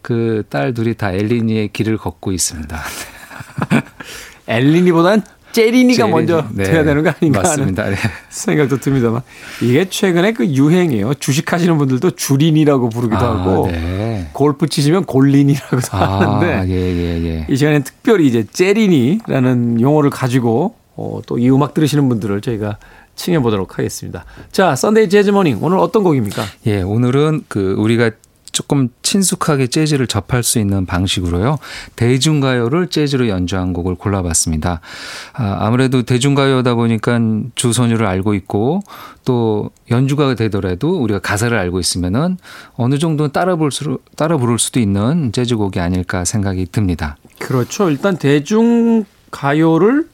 그 0.06 0.44
딸 0.52 0.74
둘이 0.76 0.94
다 0.94 1.12
엘린이의 1.12 1.70
길을 1.70 1.98
걷고 1.98 2.32
있습니다. 2.32 2.80
엘리니보다는 4.48 5.24
재린이가 5.52 5.98
재린이. 6.04 6.12
먼저 6.12 6.46
네. 6.52 6.66
돼야 6.66 6.84
되는 6.84 7.02
거 7.04 7.10
아닌가 7.10 7.42
맞습니다. 7.42 7.84
하는 7.86 7.96
네. 7.96 8.02
생각도 8.30 8.78
듭니다만 8.78 9.22
이게 9.64 9.90
최근에 9.90 10.34
그 10.34 10.46
유행이에요. 10.46 11.14
주식하시는 11.16 11.78
분들도 11.78 12.12
주린이라고 12.12 12.90
부르기도 12.90 13.26
아, 13.26 13.40
하고 13.40 13.68
네. 13.72 14.30
골프 14.34 14.68
치시면 14.68 15.06
골린이라고도 15.06 15.88
아, 15.98 16.20
하는데 16.20 16.72
예, 16.72 16.76
예, 16.76 17.24
예. 17.26 17.48
이 17.50 17.56
시간에 17.56 17.80
특별히 17.80 18.28
이제 18.28 18.46
재린이라는 18.52 19.80
용어를 19.82 20.10
가지고 20.12 20.76
어, 20.98 21.22
또 21.26 21.38
이 21.40 21.50
음악 21.50 21.74
들으시는 21.74 22.08
분들을 22.10 22.42
저희가 22.42 22.78
칭해 23.16 23.40
보도록 23.40 23.80
하겠습니다. 23.80 24.26
자, 24.52 24.76
Sunday 24.76 25.08
Jazz 25.10 25.30
Morning 25.32 25.60
오늘 25.62 25.78
어떤 25.78 26.04
곡입니까? 26.04 26.44
예, 26.68 26.82
오늘은 26.82 27.46
그 27.48 27.76
우리가 27.78 28.12
조금 28.56 28.88
친숙하게 29.04 29.68
재즈를 29.68 30.08
접할 30.08 30.42
수 30.42 30.60
있는 30.60 30.86
방식으로요. 30.86 31.58
대중가요를 31.98 32.88
재즈로 32.88 33.28
연주한 33.28 33.74
곡을 33.74 33.96
골라봤습니다. 33.96 34.80
아, 35.34 35.58
아무래도 35.60 36.04
대중가요다 36.04 36.76
보니까 36.76 37.20
주소녀를 37.56 38.06
알고 38.06 38.34
있고 38.34 38.82
또 39.26 39.72
연주가 39.92 40.34
되더라도 40.36 41.02
우리가 41.02 41.20
가사를 41.20 41.56
알고 41.56 41.82
있으면은 41.82 42.38
어느 42.76 42.98
정도는 42.98 43.34
따라 43.34 43.58
볼 43.58 43.74
수, 43.74 44.00
따라 44.16 44.38
부를 44.38 44.58
수도 44.58 44.80
있는 44.80 45.34
재즈곡이 45.34 45.82
아닐까 45.82 46.24
생각이 46.24 46.68
듭니다. 46.72 47.18
그렇죠. 47.40 47.90
일단 47.90 48.16
대중 48.16 49.04
가요를 49.32 50.08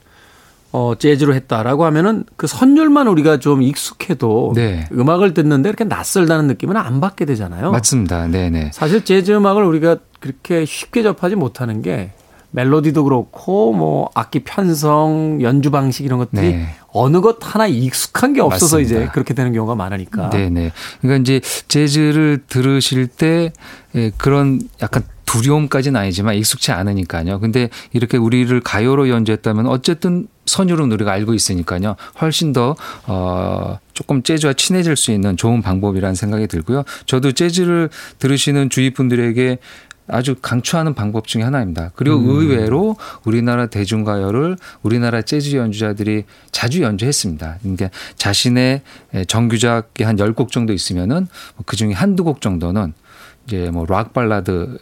어, 0.72 0.94
재즈로 0.98 1.34
했다라고 1.34 1.84
하면은 1.84 2.24
그 2.36 2.46
선율만 2.46 3.06
우리가 3.06 3.38
좀 3.38 3.62
익숙해도 3.62 4.52
네. 4.56 4.88
음악을 4.92 5.34
듣는데 5.34 5.68
이렇게 5.68 5.84
낯설다는 5.84 6.46
느낌은 6.46 6.76
안 6.76 7.00
받게 7.00 7.26
되잖아요. 7.26 7.70
맞습니다. 7.70 8.26
네네. 8.26 8.70
사실 8.72 9.04
재즈 9.04 9.32
음악을 9.32 9.64
우리가 9.64 9.98
그렇게 10.18 10.64
쉽게 10.64 11.02
접하지 11.02 11.34
못하는 11.34 11.82
게 11.82 12.12
멜로디도 12.52 13.04
그렇고 13.04 13.72
뭐 13.72 14.10
악기 14.14 14.40
편성, 14.40 15.40
연주 15.42 15.70
방식 15.70 16.04
이런 16.04 16.18
것들이 16.18 16.52
네. 16.52 16.68
어느 16.92 17.20
것 17.20 17.38
하나 17.40 17.66
익숙한 17.66 18.32
게 18.32 18.40
없어서 18.40 18.76
맞습니다. 18.76 19.00
이제 19.02 19.10
그렇게 19.12 19.34
되는 19.34 19.52
경우가 19.52 19.74
많으니까. 19.74 20.30
네네. 20.30 20.72
그러니까 21.00 21.20
이제 21.20 21.40
재즈를 21.68 22.44
들으실 22.48 23.08
때 23.08 23.52
예, 23.94 24.10
그런 24.16 24.60
약간 24.80 25.02
두려움까지는 25.26 25.98
아니지만 25.98 26.34
익숙치 26.34 26.72
않으니까요. 26.72 27.40
근데 27.40 27.70
이렇게 27.92 28.16
우리를 28.16 28.60
가요로 28.60 29.08
연주했다면 29.08 29.66
어쨌든 29.66 30.26
선율은 30.46 30.90
우리가 30.92 31.12
알고 31.12 31.34
있으니까요. 31.34 31.96
훨씬 32.20 32.52
더, 32.52 32.76
어, 33.06 33.78
조금 33.94 34.22
재즈와 34.22 34.54
친해질 34.54 34.96
수 34.96 35.12
있는 35.12 35.36
좋은 35.36 35.62
방법이라는 35.62 36.14
생각이 36.14 36.46
들고요. 36.48 36.84
저도 37.06 37.32
재즈를 37.32 37.90
들으시는 38.18 38.70
주위 38.70 38.92
분들에게 38.92 39.58
아주 40.08 40.34
강추하는 40.42 40.94
방법 40.94 41.26
중에 41.28 41.42
하나입니다. 41.42 41.92
그리고 41.94 42.16
의외로 42.18 42.96
우리나라 43.24 43.66
대중가요를 43.66 44.56
우리나라 44.82 45.22
재즈 45.22 45.54
연주자들이 45.56 46.24
자주 46.50 46.82
연주했습니다. 46.82 47.58
그러니까 47.62 47.88
자신의 48.16 48.82
정규작이 49.28 50.02
한 50.02 50.16
10곡 50.16 50.50
정도 50.50 50.72
있으면은 50.72 51.28
그 51.64 51.76
중에 51.76 51.92
한두 51.92 52.24
곡 52.24 52.40
정도는 52.40 52.92
이제 53.46 53.70
뭐 53.70 53.86
락 53.88 54.12
발라드 54.12 54.76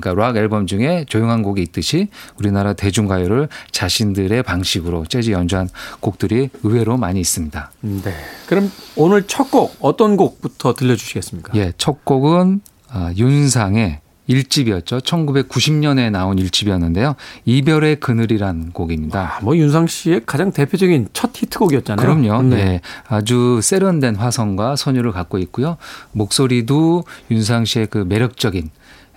그러니까 0.00 0.14
락 0.14 0.36
앨범 0.36 0.66
중에 0.66 1.04
조용한 1.08 1.42
곡이 1.42 1.62
있듯이 1.62 2.08
우리나라 2.38 2.72
대중가요를 2.74 3.48
자신들의 3.72 4.42
방식으로 4.42 5.06
재즈 5.06 5.30
연주한 5.30 5.68
곡들이 6.00 6.50
의외로 6.62 6.96
많이 6.96 7.20
있습니다. 7.20 7.70
네. 7.80 8.14
그럼 8.46 8.70
오늘 8.96 9.22
첫 9.26 9.44
곡 9.50 9.76
어떤 9.80 10.16
곡부터 10.16 10.74
들려주시겠습니까? 10.74 11.52
예, 11.56 11.72
첫 11.78 12.04
곡은 12.04 12.60
어, 12.92 13.10
윤상의 13.16 14.00
일집이었죠. 14.26 14.98
1990년에 15.00 16.10
나온 16.10 16.38
일집이었는데요. 16.38 17.14
이별의 17.44 18.00
그늘이란 18.00 18.72
곡입니다. 18.72 19.36
아, 19.36 19.40
뭐 19.42 19.56
윤상 19.56 19.86
씨의 19.86 20.22
가장 20.26 20.52
대표적인 20.52 21.08
첫 21.12 21.30
히트곡이었잖아요. 21.34 22.06
그럼요. 22.06 22.42
네. 22.42 22.56
예. 22.56 22.80
아주 23.06 23.60
세련된 23.62 24.16
화성과 24.16 24.76
선율을 24.76 25.12
갖고 25.12 25.38
있고요. 25.38 25.76
목소리도 26.12 27.04
윤상 27.30 27.64
씨의 27.64 27.88
그 27.88 27.98
매력적인 27.98 28.70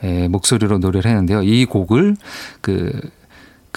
예, 0.04 0.28
목소리로 0.28 0.78
노래를 0.78 1.10
했는데요. 1.10 1.42
이 1.44 1.66
곡을 1.66 2.16
그, 2.62 3.00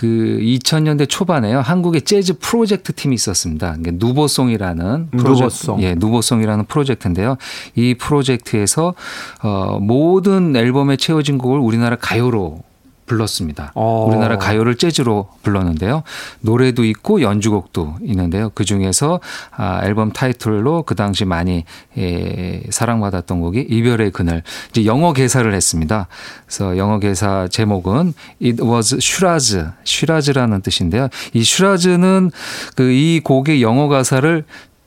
그 0.01 0.39
2000년대 0.41 1.07
초반에요. 1.11 1.61
한국의 1.61 2.01
재즈 2.01 2.39
프로젝트 2.39 2.95
팀이 2.95 3.15
있었습니다. 3.17 3.77
그러니까 3.79 4.07
누보송이라는 4.07 5.11
프로젝트, 5.11 5.39
누보송. 5.43 5.83
예, 5.83 5.95
누보송이라는 5.95 6.65
프로젝트인데요. 6.65 7.37
이 7.75 7.93
프로젝트에서 7.93 8.95
어, 9.43 9.79
모든 9.79 10.57
앨범에 10.57 10.97
채워진 10.97 11.37
곡을 11.37 11.59
우리나라 11.59 11.97
가요로 11.97 12.63
불렀습니다. 13.11 13.73
어. 13.75 14.07
우리나라 14.09 14.39
가요를 14.39 14.77
재즈로 14.77 15.29
불렀는데요. 15.43 16.05
노래도 16.43 16.85
있고 16.85 17.23
연주곡도 17.23 17.97
있는데요. 18.05 18.51
그 18.55 18.65
중에서 18.65 19.19
아, 19.51 19.81
앨범 19.83 20.13
타이틀로 20.13 20.85
그 20.85 20.95
당시 20.95 21.25
많이 21.25 21.65
예, 21.99 22.63
사랑받았던 22.71 23.41
곡이 23.41 23.67
이별의 23.69 24.13
그늘. 24.13 24.45
이제 24.71 24.85
영어 24.87 25.13
개사를 25.13 25.53
했습니다. 25.53 26.07
그래서 26.47 26.77
영어 26.79 27.01
개사 27.01 27.49
제목은 27.49 28.15
It 28.41 28.63
was 28.63 28.97
Shiraz, 29.01 29.59
Shiraz라는 29.85 30.63
뜻인데요. 30.63 31.09
이 31.35 31.41
Shiraz는 31.41 32.31
그 32.77 32.91
이 32.91 33.21
곡의 33.25 33.63
영어 33.63 33.89
가사를 33.89 34.45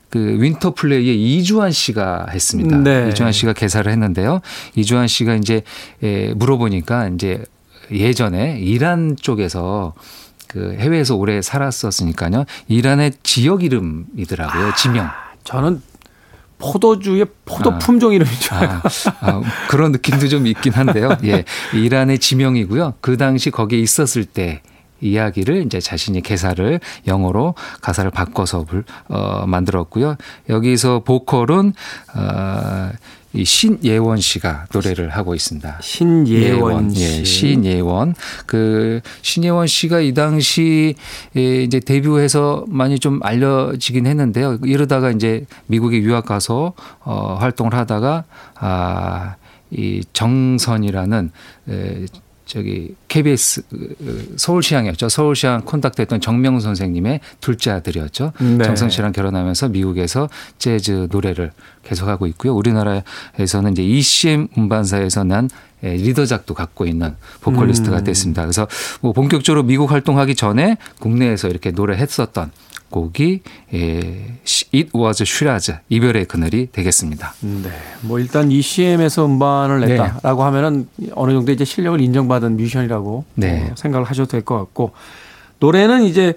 그 0.08 0.36
윈터플레이의 0.40 1.20
이주한 1.20 1.72
씨가 1.72 2.26
했습니다. 2.30 2.76
네. 2.76 3.08
이주한 3.10 3.32
씨가 3.32 3.52
개사를 3.54 3.90
했는데요. 3.90 4.40
이주한 4.76 5.08
씨가 5.08 5.34
이제 5.34 5.62
에, 6.02 6.32
물어보니까 6.34 7.08
이제 7.08 7.42
예전에 7.90 8.58
이란 8.60 9.16
쪽에서 9.20 9.94
그 10.48 10.76
해외에서 10.78 11.16
오래 11.16 11.42
살았었으니까요. 11.42 12.44
이란의 12.68 13.14
지역 13.22 13.64
이름이더라고요. 13.64 14.74
지명. 14.76 15.08
저는 15.42 15.82
포도주의 16.58 17.26
포도 17.44 17.72
아. 17.72 17.78
품종 17.78 18.12
이름인 18.12 18.32
줄 18.38 18.54
알고. 18.54 18.72
아, 18.74 18.82
아, 19.20 19.42
그런 19.68 19.92
느낌도 19.92 20.28
좀 20.28 20.46
있긴 20.46 20.72
한데요. 20.72 21.16
예. 21.24 21.44
이란의 21.74 22.18
지명이고요. 22.20 22.94
그 23.00 23.16
당시 23.16 23.50
거기에 23.50 23.80
있었을 23.80 24.24
때 24.24 24.62
이야기를 25.00 25.66
이제 25.66 25.80
자신이 25.80 26.22
개사를 26.22 26.80
영어로 27.06 27.54
가사를 27.82 28.10
바꿔서 28.10 28.64
불, 28.64 28.84
어, 29.08 29.44
만들었고요. 29.46 30.16
여기서 30.48 31.00
보컬은 31.00 31.74
어, 32.14 32.90
이 33.34 33.44
신예원 33.44 34.18
씨가 34.18 34.66
노래를 34.72 35.10
하고 35.10 35.34
있습니다. 35.34 35.78
신예원 35.82 36.90
씨. 36.90 37.02
예, 37.02 37.24
신예원. 37.24 38.14
그 38.46 39.00
신예원 39.22 39.66
씨가 39.66 40.00
이 40.00 40.14
당시 40.14 40.94
에 41.36 41.62
이제 41.64 41.80
데뷔해서 41.80 42.64
많이 42.68 42.98
좀 43.00 43.18
알려지긴 43.22 44.06
했는데요. 44.06 44.58
이러다가 44.64 45.10
이제 45.10 45.46
미국에 45.66 45.98
유학 45.98 46.26
가서 46.26 46.74
어 47.00 47.36
활동을 47.40 47.74
하다가 47.74 48.24
아이 48.54 50.02
정선이라는 50.12 51.30
에 51.70 52.06
저기 52.44 52.94
KBS 53.08 53.62
그 53.70 54.34
서울시향이었죠. 54.36 55.08
서울시향 55.08 55.62
콘닥트했던 55.62 56.20
정명훈 56.20 56.60
선생님의 56.60 57.20
둘째 57.40 57.70
아들이었죠. 57.70 58.32
네. 58.40 58.64
정선 58.64 58.90
씨랑 58.90 59.12
결혼하면서 59.12 59.70
미국에서 59.70 60.28
재즈 60.58 61.08
노래를 61.10 61.52
계속하고 61.84 62.26
있고요. 62.28 62.54
우리나라에서는 62.54 63.72
이제 63.72 63.82
ECM 63.82 64.48
음반사에서 64.56 65.24
난 65.24 65.48
예, 65.48 65.73
리더작도 65.92 66.54
갖고 66.54 66.86
있는 66.86 67.14
보컬리스트가 67.40 67.98
음. 67.98 68.04
됐습니다. 68.04 68.42
그래서 68.42 68.66
뭐 69.00 69.12
본격적으로 69.12 69.62
미국 69.62 69.90
활동하기 69.90 70.34
전에 70.34 70.76
국내에서 71.00 71.48
이렇게 71.48 71.70
노래했었던 71.70 72.50
곡이 72.90 73.40
예, 73.74 74.38
It 74.72 74.90
Was 74.94 75.22
Shiraz 75.24 75.72
이별의 75.88 76.26
그늘이 76.26 76.68
되겠습니다. 76.70 77.34
네. 77.40 77.70
뭐 78.02 78.20
일단 78.20 78.52
ECM에서 78.52 79.26
음반을 79.26 79.80
네. 79.80 79.86
냈다라고 79.98 80.44
하면은 80.44 80.88
어느 81.14 81.32
정도 81.32 81.50
이제 81.50 81.64
실력을 81.64 82.00
인정받은 82.00 82.56
뮤지션이라고 82.56 83.24
네. 83.34 83.68
어, 83.70 83.74
생각을 83.76 84.06
하셔도 84.06 84.28
될 84.28 84.42
것 84.42 84.56
같고 84.58 84.92
노래는 85.58 86.04
이제 86.04 86.34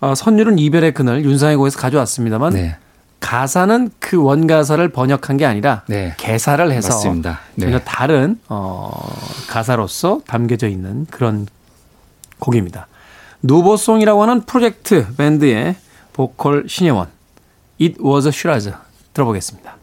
어, 0.00 0.14
선율은 0.14 0.58
이별의 0.58 0.94
그늘 0.94 1.24
윤상의 1.24 1.56
곡에서 1.56 1.78
가져왔습니다만 1.78 2.52
네. 2.54 2.76
가사는 3.20 3.90
그 3.98 4.22
원가사를 4.22 4.86
번역한 4.90 5.36
게 5.36 5.44
아니라 5.44 5.82
네. 5.88 6.14
개사를 6.16 6.70
해서 6.70 6.88
맞습니다. 6.88 7.40
네. 7.54 7.66
전혀 7.66 7.78
다른 7.80 8.38
어, 8.48 8.90
가사로서 9.48 10.20
담겨져 10.26 10.68
있는 10.68 11.06
그런 11.10 11.46
곡입니다. 12.38 12.86
누보송이라고 13.42 14.22
하는 14.22 14.42
프로젝트 14.42 15.06
밴드의 15.16 15.76
보컬 16.12 16.64
신예원 16.68 17.08
It 17.80 17.96
Was 18.02 18.26
a 18.26 18.32
Shiraz 18.32 18.72
들어보겠습니다. 19.12 19.76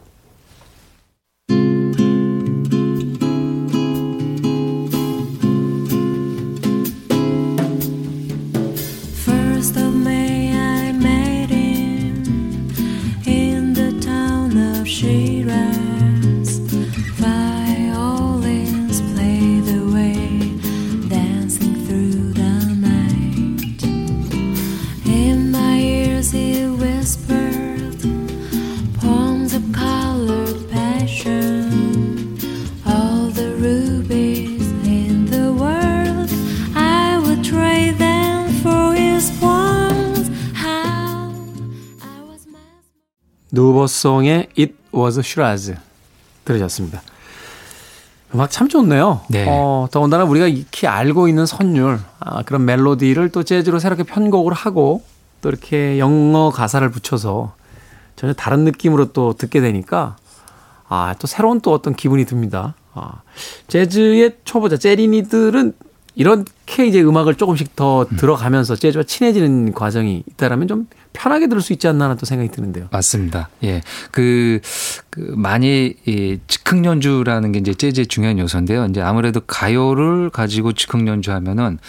누보송의 43.86 44.48
It 44.58 44.76
Was 44.94 45.20
Shiraz 45.20 45.76
들으셨습니다. 46.44 47.02
음악 48.34 48.52
참 48.52 48.68
좋네요. 48.68 49.22
네. 49.30 49.46
어, 49.48 49.88
더군다나 49.92 50.24
우리가 50.26 50.48
익히 50.48 50.88
알고 50.88 51.28
있는 51.28 51.46
선율, 51.46 52.00
아, 52.20 52.44
그런 52.44 52.66
멜로디를 52.66 53.30
또 53.30 53.44
재즈로 53.44 53.80
새롭게 53.80 54.04
편곡을 54.04 54.54
하고 54.54 55.04
또 55.42 55.50
이렇게 55.50 56.00
영어 56.00 56.50
가사를 56.50 56.88
붙여서 56.90 57.54
전혀 58.16 58.34
다른 58.34 58.66
느낌으로 58.66 59.14
또 59.14 59.34
듣게 59.34 59.62
되니까 59.62 60.18
아, 60.88 61.16
또 61.20 61.28
새로운 61.28 61.62
또 61.62 61.72
어떤 61.74 61.96
기분이 61.96 62.26
듭니다. 62.26 62.74
아, 62.94 63.22
재즈의 63.68 64.38
초보자, 64.44 64.78
재리니들은 64.78 65.74
이렇게 66.16 66.88
이제 66.88 67.02
음악을 67.02 67.36
조금씩 67.36 67.76
더 67.76 68.06
들어가면서 68.18 68.76
재즈와 68.76 69.04
친해지는 69.04 69.74
과정이 69.74 70.24
있다라면 70.28 70.68
좀 70.68 70.88
편하게 71.16 71.48
들을 71.48 71.62
수 71.62 71.74
있지 71.74 71.88
않나 71.88 72.06
하는 72.06 72.18
또 72.18 72.26
생각이 72.26 72.52
드는데요. 72.52 72.88
맞습니다. 72.92 73.50
예. 73.64 73.82
그, 74.12 74.60
그 75.10 75.34
많이 75.36 75.96
이 76.06 76.40
즉흥 76.48 76.86
연주라는 76.86 77.52
게 77.52 77.60
이제 77.60 77.74
재즈의 77.74 78.08
중요한 78.08 78.38
요소인데요. 78.38 78.86
이제 78.86 79.02
아무래도 79.02 79.40
가요를 79.42 80.30
가지고 80.30 80.74
즉흥 80.74 81.08
연주하면은 81.08 81.80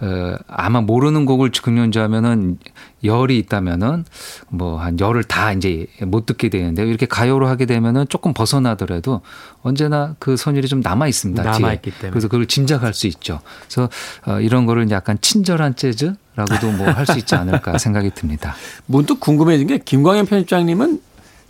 어 0.00 0.36
아마 0.46 0.80
모르는 0.80 1.26
곡을 1.26 1.50
즉흥 1.50 1.78
연주하면은 1.78 2.58
열이 3.04 3.38
있다면은 3.38 4.04
뭐 4.48 4.76
한 4.78 4.98
열을 5.00 5.24
다 5.24 5.52
이제 5.52 5.86
못 6.02 6.26
듣게 6.26 6.48
되는데 6.48 6.86
이렇게 6.86 7.06
가요로 7.06 7.48
하게 7.48 7.66
되면은 7.66 8.06
조금 8.08 8.32
벗어나더라도 8.34 9.22
언제나 9.62 10.14
그 10.18 10.36
선율이 10.36 10.68
좀 10.68 10.80
남아 10.80 11.08
있습니다. 11.08 11.42
뒤에. 11.42 11.52
남아 11.52 11.72
있기 11.74 11.90
때문에. 11.92 12.10
그래서 12.10 12.28
그걸 12.28 12.46
짐작할 12.46 12.94
수 12.94 13.06
있죠. 13.06 13.40
그래서 13.62 13.88
어 14.26 14.40
이런 14.40 14.66
거를 14.66 14.88
약간 14.90 15.18
친절한 15.20 15.76
재즈 15.76 16.14
라고도 16.36 16.70
뭐 16.72 16.86
할 16.90 17.06
수 17.06 17.18
있지 17.18 17.34
않을까 17.34 17.78
생각이 17.78 18.10
듭니다. 18.14 18.54
문득 18.86 19.18
궁금해진 19.20 19.66
게 19.66 19.78
김광현 19.78 20.26
편집장님은 20.26 21.00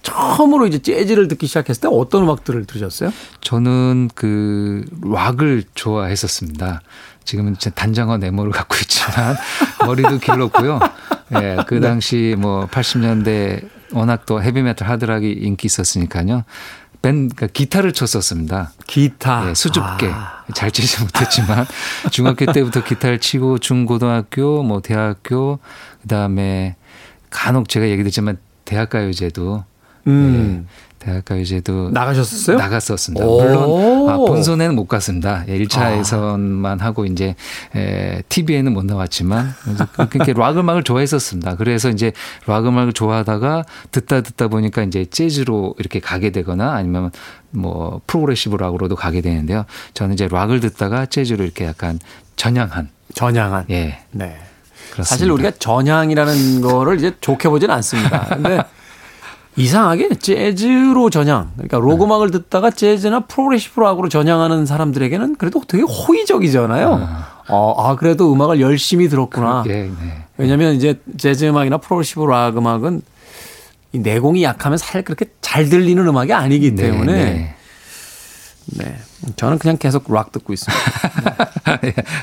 처음으로 0.03 0.67
이제 0.69 0.79
재즈를 0.79 1.27
듣기 1.29 1.47
시작했을 1.49 1.81
때 1.83 1.89
어떤 1.91 2.23
음악들을 2.23 2.65
들으셨어요? 2.67 3.13
저는 3.41 4.11
그 4.15 4.85
락을 5.03 5.65
좋아했었습니다. 5.75 6.81
지금은 7.25 7.55
진짜 7.59 7.75
단장어 7.75 8.17
네모를 8.19 8.53
갖고 8.53 8.77
있지만 8.83 9.37
머리도 9.85 10.19
길렀고요. 10.19 10.79
예, 11.43 11.57
그 11.67 11.81
당시 11.81 12.37
뭐 12.39 12.67
80년대 12.67 13.69
워낙 13.93 14.27
또 14.27 14.41
헤비메탈 14.41 14.89
하드락이 14.89 15.33
인기 15.33 15.67
있었으니까요. 15.67 16.45
밴 17.07 17.29
그러니까 17.29 17.47
기타를 17.47 17.93
쳤었습니다. 17.93 18.73
기타. 18.89 19.49
예, 19.49 19.55
수줍게 19.55 20.09
아, 20.13 20.43
잘 20.55 20.73
치지 20.73 21.05
못했지만 21.05 21.65
중학교 22.11 22.51
때부터 22.53 22.83
기타를 22.83 23.21
치고 23.21 23.59
중고등학교 23.59 24.65
뭐 24.65 24.81
대학교 24.81 25.61
그다음에 26.03 26.75
간혹 27.31 27.69
제가 27.69 27.89
얘기 27.89 28.03
드렸지만 28.03 28.39
대학가요제도 28.65 29.65
음. 30.09 30.67
예, 30.67 30.86
대학가요제도 31.07 31.91
나가셨었어요? 31.91 32.59
나갔었습니다. 32.59 33.25
오. 33.25 33.41
물론 33.41 34.09
아, 34.11 34.17
본선에는 34.17 34.75
못 34.75 34.87
갔습니다. 34.87 35.45
예, 35.49 35.57
1차 35.59 35.81
아. 35.81 35.99
예선만 35.99 36.81
하고 36.81 37.07
이제 37.07 37.37
에, 37.77 38.23
TV에는 38.29 38.73
못 38.73 38.85
나왔지만 38.85 39.55
그래서 39.63 39.87
그렇게 40.09 40.33
락 40.37 40.59
음악을 40.59 40.83
좋아했었습니다. 40.83 41.57
그래서 41.57 41.91
이제 41.91 42.13
락 42.47 42.67
음악을 42.67 42.93
좋아하다가 42.93 43.65
듣다 43.93 44.21
듣다 44.23 44.49
보니까 44.49 44.83
이제 44.83 45.05
재즈로 45.05 45.77
이렇게 45.79 46.01
가게 46.01 46.31
되거나 46.31 46.73
아니면 46.73 47.13
뭐 47.51 48.01
progressive 48.09 48.57
락으로도 48.57 48.97
가게 48.97 49.21
되는데요. 49.21 49.65
저는 49.95 50.15
이제 50.15 50.27
락을 50.29 50.59
듣다가 50.61 51.07
재즈로 51.07 51.45
이렇게 51.45 51.65
약간 51.67 52.01
전향한 52.35 52.89
전향한. 53.15 53.67
예. 53.71 54.01
네. 54.11 54.37
그렇습니다. 54.91 55.05
사실 55.05 55.31
우리가 55.31 55.53
전향이라는 55.53 56.61
거를 56.63 56.97
이제 56.99 57.13
좋게 57.21 57.49
보진 57.49 57.71
않습니다. 57.71 58.27
근데 58.27 58.63
이상하게 59.57 60.17
재즈로 60.17 61.09
전향, 61.11 61.53
그러니까 61.55 61.79
록 61.79 62.03
음악을 62.03 62.31
듣다가 62.31 62.71
재즈나 62.71 63.21
progressive 63.21 63.81
락으로 63.81 64.09
전향하는 64.09 64.67
사람들에게는 64.67 65.37
그래도 65.37 65.63
되게 65.67 65.83
호의적이잖아요. 65.83 67.09
어, 67.49 67.75
아, 67.79 67.97
그래도 67.97 68.33
음악을 68.33 68.61
열심히 68.61 69.09
들었구나. 69.09 69.65
예, 69.69 69.85
네. 69.85 69.91
왜냐면 70.37 70.75
이제 70.75 71.01
재즈 71.17 71.47
음악이나 71.47 71.79
progressive 71.79 72.25
락 72.27 72.59
음악은 72.59 73.01
이 73.93 73.99
내공이 73.99 74.43
약하면 74.43 74.77
사실 74.77 75.03
그렇게 75.03 75.27
잘 75.41 75.69
들리는 75.69 76.07
음악이 76.07 76.33
아니기 76.33 76.75
네, 76.75 76.83
때문에 76.83 77.55
네. 78.67 78.97
네. 79.23 79.33
저는 79.37 79.59
그냥 79.59 79.77
계속 79.79 80.13
락 80.13 80.33
듣고 80.33 80.53
있습니다. 80.53 80.83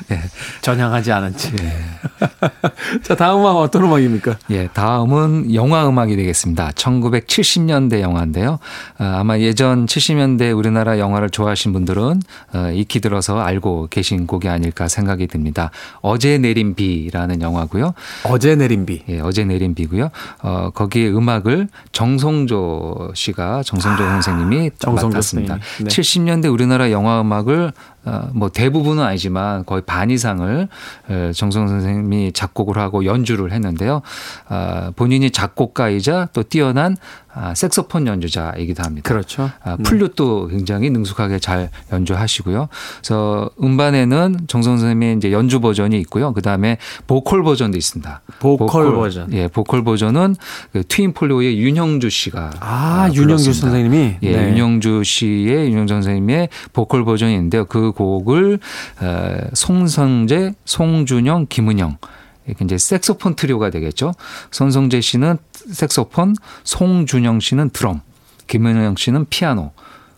네. 0.08 0.22
전향하지 0.62 1.12
않은 1.12 1.38
채. 1.38 1.52
자, 3.04 3.16
다음 3.16 3.42
음악 3.42 3.58
어떤 3.58 3.84
음악입니까? 3.84 4.38
예, 4.52 4.68
다음은 4.68 5.54
영화 5.54 5.88
음악이 5.88 6.16
되겠습니다. 6.16 6.72
1970년대 6.72 8.02
영화인데요. 8.02 8.60
아, 8.98 9.18
아마 9.20 9.38
예전 9.40 9.86
70년대 9.86 10.56
우리나라 10.56 11.00
영화를 11.00 11.30
좋아하신 11.30 11.74
분들은 11.74 12.22
어, 12.54 12.72
익히 12.74 13.00
들어서 13.00 13.40
알고 13.40 13.88
계신 13.90 14.28
곡이 14.28 14.48
아닐까 14.48 14.88
생각이 14.88 15.28
듭니다. 15.28 15.72
어제 16.02 16.38
내린 16.38 16.76
비라는 16.76 17.42
영화고요. 17.42 17.94
어제 18.26 18.56
내린 18.56 18.86
비. 18.86 19.04
예, 19.10 19.20
어제 19.20 19.44
내린 19.44 19.76
비고요. 19.76 20.10
어, 20.42 20.70
거기에 20.74 21.10
음악을 21.10 21.68
정성조 21.92 23.12
씨가 23.16 23.64
정성조 23.64 24.04
선생님이 24.04 24.68
아, 24.68 24.70
정성조 24.80 25.08
맡았습니다. 25.16 25.60
선생님이. 25.60 25.90
네. 25.90 26.02
70년대 26.02 26.52
우리나라 26.52 26.83
영화 26.92 27.22
음악을 27.22 27.68
어, 27.68 27.93
뭐 28.34 28.50
대부분은 28.50 29.04
아니지만 29.04 29.66
거의 29.66 29.82
반 29.82 30.12
이상을 30.12 30.68
에, 31.10 31.32
정성 31.34 31.68
선생님이 31.68 32.34
작곡을 32.34 32.78
하고 32.78 33.06
연주를 33.06 33.52
했는데요. 33.52 34.02
아, 34.48 34.92
본인이 34.96 35.32
작곡가이자 35.32 36.30
또 36.34 36.44
뛰어난 36.44 36.98
아, 37.36 37.56
색소폰 37.56 38.06
연주자이기도 38.06 38.84
합니다. 38.84 39.10
그렇죠. 39.10 39.50
아, 39.64 39.76
플룻도 39.78 40.50
굉장히 40.50 40.92
능숙하게 40.92 41.40
잘 41.40 41.70
연주하시고요. 41.92 42.70
그래서 42.98 43.50
음반에는 43.62 44.42
정성 44.48 44.78
선생님의 44.78 45.18
이제 45.18 45.32
연주 45.32 45.60
버전이 45.60 46.00
있고요. 46.02 46.34
그 46.34 46.44
다음에 46.44 46.78
보컬 47.08 47.42
버전도 47.42 47.76
있습니다. 47.76 48.22
보컬 48.40 48.94
버전. 48.94 49.34
예, 49.34 49.48
보컬 49.48 49.84
버전은 49.84 50.36
그 50.74 50.84
트윈 50.88 51.14
폴리오의 51.14 51.60
윤형주 51.60 52.12
씨가 52.12 52.52
아, 52.60 53.10
불렀습니다. 53.12 53.62
선생님이. 53.62 54.18
예, 54.22 54.38
네. 54.38 54.50
윤영주 54.52 55.04
씨의 55.04 55.72
윤영주 55.72 55.92
선생님의 55.92 56.50
보컬 56.72 57.04
버전이 57.04 57.34
있는데요. 57.34 57.66
그 57.66 57.93
곡을 57.94 58.60
어, 59.02 59.38
손성재, 59.54 60.54
송준영, 60.66 61.48
김은영 61.50 61.98
이렇게 62.46 62.66
이제 62.66 62.78
색소폰 62.78 63.36
트리오가 63.36 63.70
되겠죠. 63.70 64.14
손성재 64.52 65.02
씨는 65.02 65.38
색소폰, 65.72 66.36
송준영 66.64 67.40
씨는 67.40 67.70
드럼, 67.70 68.02
김은영 68.48 68.96
씨는 68.98 69.28
피아노. 69.30 69.72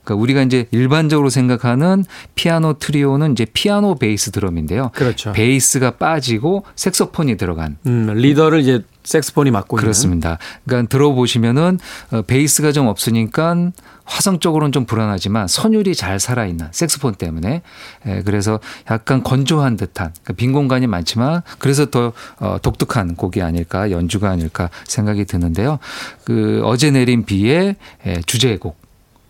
그러니까 0.05 0.21
우리가 0.21 0.41
이제 0.43 0.67
일반적으로 0.71 1.29
생각하는 1.29 2.05
피아노 2.35 2.73
트리오는 2.73 3.31
이제 3.31 3.45
피아노 3.51 3.95
베이스 3.95 4.31
드럼인데요. 4.31 4.91
그렇죠. 4.93 5.33
베이스가 5.33 5.91
빠지고 5.91 6.63
색소폰이 6.75 7.37
들어간 7.37 7.77
음, 7.87 8.13
리더를 8.13 8.61
이제 8.61 8.83
색스폰이 9.03 9.51
맡고 9.51 9.77
그렇습니다. 9.77 10.37
그러니까 10.65 10.89
들어보시면은 10.89 11.79
어, 12.11 12.21
베이스가 12.21 12.71
좀 12.71 12.87
없으니까 12.87 13.71
화성적으로는 14.05 14.71
좀 14.71 14.85
불안하지만 14.85 15.47
선율이 15.47 15.95
잘 15.95 16.19
살아있는 16.19 16.67
색스폰 16.71 17.15
때문에 17.15 17.61
에, 18.05 18.21
그래서 18.23 18.59
약간 18.89 19.23
건조한 19.23 19.75
듯한 19.75 20.13
그러니까 20.13 20.33
빈 20.33 20.53
공간이 20.53 20.87
많지만 20.87 21.41
그래서 21.59 21.87
더 21.87 22.13
어, 22.39 22.57
독특한 22.61 23.15
곡이 23.15 23.41
아닐까 23.41 23.91
연주가 23.91 24.29
아닐까 24.29 24.69
생각이 24.85 25.25
드는데요. 25.25 25.79
그 26.23 26.61
어제 26.63 26.91
내린 26.91 27.25
비의 27.25 27.75
에, 28.05 28.21
주제곡 28.21 28.77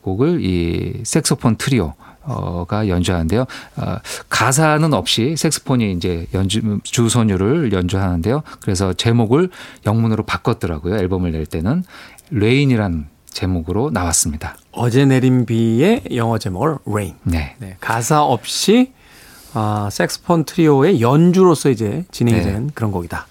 곡을 0.01 0.43
이 0.43 1.01
색소폰 1.03 1.55
트리오 1.57 1.93
어가 2.23 2.87
연주하는데요. 2.87 3.45
어, 3.77 3.97
가사는 4.29 4.93
없이 4.93 5.35
색스폰이 5.37 5.91
이제 5.93 6.27
연주 6.33 6.79
주선율을 6.83 7.71
연주하는데요. 7.71 8.43
그래서 8.61 8.93
제목을 8.93 9.49
영문으로 9.85 10.23
바꿨더라고요. 10.23 10.97
앨범을 10.97 11.31
낼 11.31 11.45
때는 11.45 11.83
Rain이란 12.31 13.07
제목으로 13.35 13.91
나왔습니다. 13.91 14.55
어제 14.71 15.05
내린 15.05 15.45
비의 15.45 16.01
영어 16.15 16.37
제목을 16.39 16.77
Rain. 16.87 17.15
네. 17.23 17.55
네, 17.59 17.75
가사 17.79 18.23
없이 18.23 18.93
아, 19.53 19.89
색스폰 19.91 20.45
트리오의 20.45 21.01
연주로서 21.01 21.69
이제 21.69 22.05
진행이 22.11 22.37
네. 22.39 22.43
되는 22.43 22.71
그런 22.73 22.91
곡이다. 22.91 23.27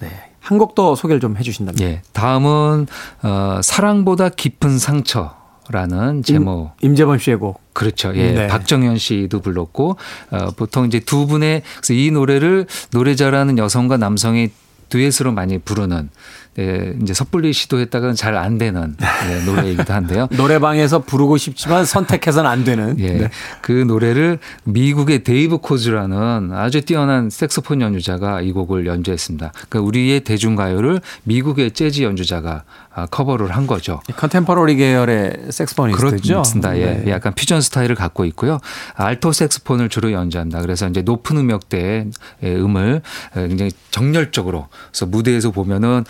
네. 0.00 0.08
한 0.40 0.58
곡 0.58 0.74
더 0.74 0.94
소개를 0.94 1.20
좀 1.20 1.36
해주신다면. 1.36 1.80
예. 1.80 2.02
다음은 2.12 2.86
어, 3.22 3.60
사랑보다 3.62 4.28
깊은 4.30 4.78
상처 4.78 5.34
라는 5.70 6.22
제목. 6.22 6.72
임 6.82 6.94
재범 6.94 7.18
씨의 7.18 7.38
곡. 7.38 7.60
그렇죠. 7.72 8.12
예. 8.14 8.32
네. 8.32 8.46
박정현 8.48 8.98
씨도 8.98 9.40
불렀고 9.40 9.96
어, 10.30 10.50
보통 10.56 10.84
이제 10.86 11.00
두 11.00 11.26
분의 11.26 11.62
그래서 11.76 11.94
이 11.94 12.10
노래를 12.10 12.66
노래 12.90 13.14
잘하는 13.14 13.56
여성과 13.58 13.96
남성이 13.96 14.50
듀엣으로 14.90 15.32
많이 15.32 15.58
부르는 15.58 16.10
예, 16.58 16.94
이제 17.02 17.14
섣불리 17.14 17.52
시도했다가는 17.52 18.14
잘 18.14 18.34
안 18.34 18.58
되는 18.58 18.96
예, 19.30 19.44
노래이기도 19.44 19.92
한데요. 19.92 20.28
노래방에서 20.36 21.00
부르고 21.00 21.36
싶지만 21.36 21.84
선택해서는 21.84 22.50
안 22.50 22.64
되는. 22.64 22.98
예. 22.98 23.12
네. 23.12 23.30
그 23.60 23.72
노래를 23.72 24.38
미국의 24.64 25.22
데이브 25.24 25.58
코즈라는 25.58 26.50
아주 26.52 26.80
뛰어난 26.82 27.30
색소폰 27.30 27.80
연주자가 27.80 28.40
이 28.40 28.50
곡을 28.52 28.86
연주했습니다. 28.86 29.52
그러니까 29.52 29.80
우리의 29.80 30.20
대중가요를 30.20 31.00
미국의 31.24 31.70
재즈 31.72 32.02
연주자가 32.02 32.64
아, 32.96 33.06
커버를 33.06 33.50
한 33.56 33.66
거죠. 33.66 34.00
contemporary 34.16 34.76
계열의 34.76 35.46
saxophonist죠. 35.50 36.34
그렇습니다. 36.34 36.78
예. 36.78 37.02
네. 37.04 37.10
약간 37.10 37.34
퓨전 37.34 37.60
스타일을 37.60 37.96
갖고 37.96 38.24
있고요. 38.26 38.60
알토 38.94 39.32
색스폰을 39.32 39.88
주로 39.88 40.12
연주합니다. 40.12 40.60
그래서 40.60 40.88
이제 40.88 41.02
높은 41.02 41.36
음역대의 41.36 42.10
음을 42.44 43.02
굉장히 43.34 43.72
정열적으로 43.90 44.68
그래서 44.92 45.06
무대에서 45.06 45.50
보면은 45.50 46.04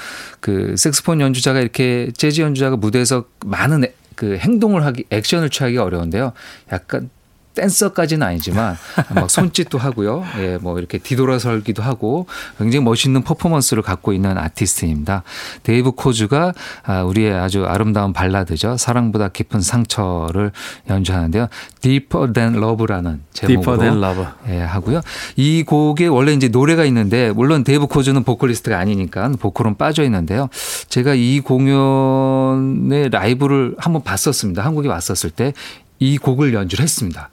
그 0.45 0.77
색스폰 0.77 1.23
연주자가 1.23 1.59
이렇게 1.59 2.11
재즈 2.15 2.43
연주자가 2.43 2.77
무대에서 2.77 3.25
많은 3.47 3.85
애- 3.85 3.95
그 4.15 4.37
행동을 4.37 4.85
하기 4.85 5.05
액션을 5.09 5.49
취하기 5.49 5.79
어려운데요. 5.79 6.35
약간 6.71 7.09
댄서까지는 7.55 8.27
아니지만 8.27 8.77
막 9.15 9.31
손짓도 9.31 9.79
하고요. 9.79 10.25
예, 10.39 10.59
뭐 10.61 10.79
이렇게 10.79 10.99
뒤돌아설기도 10.99 11.83
하고 11.83 12.27
굉장히 12.59 12.85
멋있는 12.85 13.23
퍼포먼스를 13.23 13.83
갖고 13.83 14.13
있는 14.13 14.37
아티스트입니다. 14.37 15.23
데이브 15.63 15.93
코즈가 15.93 16.53
아, 16.83 17.03
우리의 17.03 17.33
아주 17.35 17.65
아름다운 17.65 18.13
발라드죠. 18.13 18.77
사랑보다 18.77 19.29
깊은 19.29 19.61
상처를 19.61 20.53
연주하는데요. 20.89 21.49
Deeper 21.81 22.33
Than 22.33 22.57
Love라는 22.57 23.23
제목으로 23.33 23.77
Deeper 23.77 23.79
Than 23.79 24.03
Love. 24.03 24.27
예, 24.49 24.61
하고요. 24.61 25.01
이 25.37 25.63
곡에 25.63 26.07
원래 26.07 26.33
이제 26.33 26.49
노래가 26.49 26.85
있는데 26.87 27.33
물론 27.33 27.65
데이브 27.65 27.87
코즈는 27.87 28.25
보컬리스트가 28.25 28.79
아니니까 28.79 29.29
보컬은 29.41 29.77
빠져 29.77 30.03
있는데요. 30.05 30.49
제가 30.89 31.15
이 31.15 31.41
공연의 31.41 33.11
라이브를 33.11 33.75
한번 33.79 34.03
봤었습니다. 34.03 34.65
한국에 34.65 34.89
왔었을 34.89 35.31
때 35.31 35.53
이 35.99 36.19
곡을 36.19 36.55
연주를 36.55 36.83
했습니다. 36.83 37.31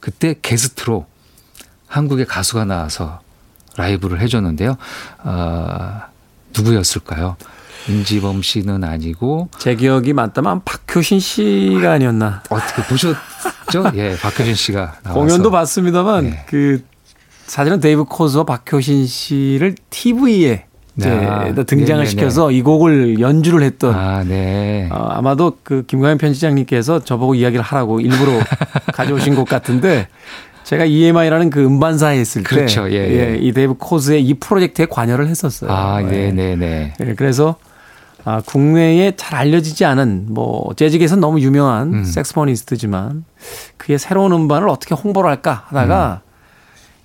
그때 0.00 0.34
게스트로 0.40 1.06
한국의 1.86 2.26
가수가 2.26 2.64
나와서 2.64 3.20
라이브를 3.76 4.20
해줬는데요. 4.20 4.76
아, 5.22 6.06
누구였을까요? 6.56 7.36
임재범 7.88 8.42
씨는 8.42 8.84
아니고 8.84 9.48
제 9.58 9.74
기억이 9.74 10.12
맞다면 10.12 10.62
박효신 10.64 11.20
씨가 11.20 11.92
아니었나. 11.92 12.42
어떻게 12.50 12.82
보셨죠? 12.82 13.92
예, 13.94 14.16
박효신 14.16 14.54
씨가 14.54 14.98
나와서 15.02 15.18
공연도 15.20 15.50
봤습니다만 15.50 16.24
네. 16.24 16.44
그 16.48 16.84
사실은 17.46 17.80
데이브 17.80 18.04
코즈와 18.04 18.44
박효신 18.44 19.06
씨를 19.06 19.74
TV에 19.88 20.66
아, 21.02 21.44
등장을 21.52 21.86
네네네. 21.86 22.04
시켜서 22.06 22.50
이 22.50 22.62
곡을 22.62 23.20
연주를 23.20 23.62
했던 23.62 23.94
아, 23.94 24.24
네. 24.24 24.88
어, 24.90 25.08
아마도 25.10 25.56
그 25.62 25.84
김광현 25.86 26.18
편집장님께서 26.18 27.04
저보고 27.04 27.34
이야기를 27.34 27.62
하라고 27.62 28.00
일부러 28.00 28.40
가져오신 28.92 29.34
곡 29.34 29.48
같은데 29.48 30.08
제가 30.64 30.84
EMI라는 30.84 31.50
그 31.50 31.64
음반사에 31.64 32.20
있을 32.20 32.42
때 32.42 32.48
그렇죠. 32.48 32.90
예, 32.90 32.94
예. 32.94 33.36
이 33.36 33.52
데이브 33.52 33.74
코즈의 33.74 34.24
이 34.24 34.34
프로젝트에 34.34 34.86
관여를 34.86 35.26
했었어요. 35.28 35.70
아, 35.70 36.02
예. 36.02 36.06
네, 36.06 36.32
네, 36.32 36.56
네. 36.56 36.94
예, 37.00 37.14
그래서 37.14 37.56
아, 38.24 38.42
국내에 38.44 39.14
잘 39.16 39.38
알려지지 39.38 39.84
않은 39.84 40.26
뭐 40.28 40.72
재즈계에서 40.76 41.16
너무 41.16 41.40
유명한 41.40 41.94
음. 41.94 42.04
색스포니스트지만 42.04 43.24
그의 43.78 43.98
새로운 43.98 44.32
음반을 44.32 44.68
어떻게 44.68 44.94
홍보를 44.94 45.30
할까 45.30 45.64
하다가 45.68 46.22
음. 46.24 46.29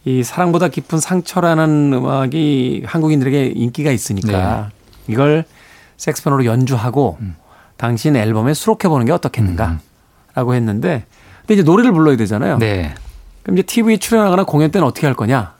이 0.05 0.23
사랑보다 0.23 0.67
깊은 0.67 0.99
상처라는 0.99 1.93
음악이 1.93 2.83
한국인들에게 2.85 3.53
인기가 3.55 3.91
있으니까 3.91 4.69
이걸 5.07 5.45
색스폰으로 5.97 6.45
연주하고 6.45 7.17
음. 7.21 7.35
당신 7.77 8.15
앨범에 8.15 8.53
수록해 8.53 8.87
보는 8.87 9.05
게 9.07 9.11
어떻겠는가라고 9.11 10.53
했는데 10.53 11.05
근데 11.41 11.55
이제 11.55 11.63
노래를 11.63 11.91
불러야 11.91 12.15
되잖아요. 12.17 12.57
네. 12.59 12.93
그럼 13.43 13.57
이제 13.57 13.63
TV 13.65 13.97
출연하거나 13.99 14.43
공연 14.45 14.71
때는 14.71 14.87
어떻게 14.87 15.07
할 15.07 15.15
거냐? 15.15 15.53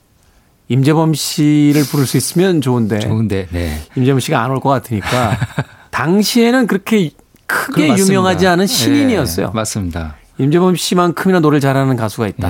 임재범 0.67 1.13
씨를 1.13 1.83
부를 1.83 2.07
수 2.07 2.17
있으면 2.17 2.59
좋은데 2.61 2.97
좋은데, 2.99 3.47
네. 3.51 3.81
임재범 3.95 4.19
씨가 4.19 4.41
안 4.43 4.49
올 4.51 4.59
것 4.59 4.69
같으니까 4.69 5.37
당시에는 5.91 6.65
그렇게 6.67 7.11
크게. 7.45 7.95
유명하지 7.97 8.47
않은 8.47 8.65
신인이었어요. 8.67 9.47
네, 9.47 9.51
맞습니다. 9.53 10.15
임재범 10.39 10.75
씨만큼이나 10.75 11.39
노래를 11.39 11.59
잘하는 11.61 11.95
가수가 11.95 12.27
있다 12.27 12.49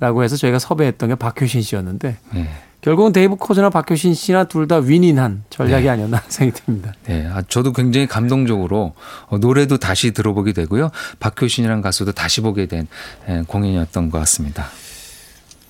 라고 0.00 0.20
네. 0.20 0.24
해서 0.24 0.36
저희가 0.36 0.58
섭외했던 0.58 1.10
게 1.10 1.14
박효신 1.14 1.62
씨였는데 1.62 2.16
네. 2.34 2.48
결국은 2.80 3.12
데이브 3.12 3.36
코즈나 3.36 3.68
박효신 3.68 4.14
씨나 4.14 4.44
둘 4.44 4.66
다 4.66 4.76
윈윈한 4.78 5.44
전략이 5.50 5.88
아니었나 5.88 6.16
하는 6.16 6.28
생각이 6.30 6.62
듭니다. 6.64 6.92
네, 7.04 7.28
아, 7.30 7.42
저도 7.46 7.72
굉장히 7.74 8.06
감동적으로 8.06 8.94
어, 9.26 9.38
노래도 9.38 9.76
다시 9.76 10.12
들어보게 10.12 10.52
되고요. 10.54 10.90
박효신이라는 11.20 11.82
가수도 11.82 12.12
다시 12.12 12.40
보게 12.40 12.64
된 12.66 12.88
예, 13.28 13.42
공연이었던 13.46 14.10
것 14.10 14.18
같습니다. 14.20 14.66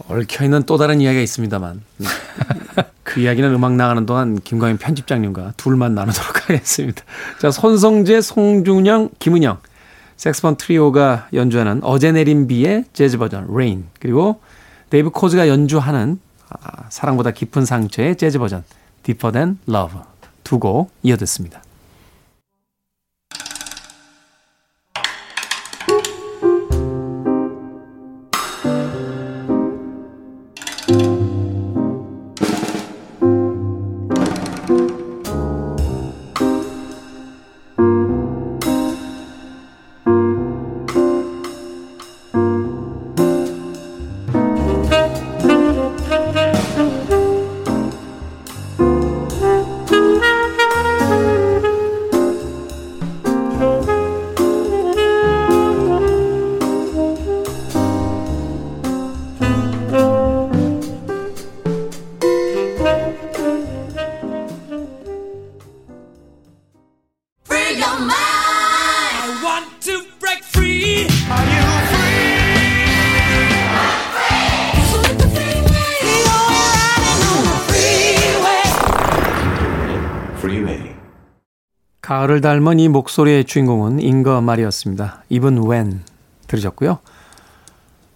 얽혀있는 0.09 0.63
또 0.65 0.77
다른 0.79 1.01
이야기가 1.01 1.23
있습니다만 1.23 1.83
그 3.05 3.21
이야기는 3.21 3.53
음악 3.53 3.75
나가는 3.75 4.07
동안 4.07 4.41
김광현 4.41 4.79
편집장님과 4.79 5.55
둘만 5.57 5.95
나누도록 5.95 6.49
하겠습니다. 6.49 7.03
자 7.41 7.51
손성재, 7.51 8.21
송준영, 8.21 9.11
김은영 9.19 9.59
색스폰 10.21 10.57
트리오가 10.57 11.29
연주하는 11.33 11.81
어제 11.83 12.13
내린 12.13 12.47
비의 12.47 12.85
재즈 12.93 13.17
버전 13.17 13.45
Rain 13.45 13.87
그리고 13.99 14.39
데이브 14.91 15.09
코즈가 15.09 15.49
연주하는 15.49 16.21
아, 16.51 16.85
사랑보다 16.91 17.31
깊은 17.31 17.65
상처의 17.65 18.17
재즈 18.17 18.39
버전 18.39 18.63
Deeper 19.03 19.33
Than 19.33 19.59
Love 19.67 19.99
두 20.45 20.59
곡 20.59 20.91
이어 21.03 21.17
듣습니다. 21.17 21.63
가을을 82.41 82.61
닮은 82.61 82.81
이 82.81 82.89
목소리의 82.89 83.45
주인공은 83.45 84.01
잉거 84.01 84.41
마리였습니다. 84.41 85.25
Even 85.29 85.67
When 85.67 86.03
들으셨고요. 86.49 86.99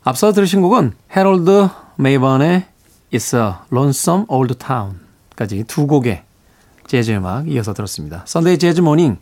앞서 0.03 0.33
들으신 0.33 0.61
곡은 0.63 0.93
해롤드 1.15 1.69
메이번의 1.97 2.65
It's 3.13 3.37
a 3.37 3.55
Lonesome 3.73 4.25
Old 4.29 4.55
Town까지 4.57 5.65
두 5.69 5.87
곡의 5.87 6.25
재즈 6.87 7.13
음악 7.13 7.49
이어서 7.49 7.73
들었습니다. 7.73 8.23
썬데이 8.27 8.59
재즈 8.59 8.81
모닝 8.81 9.19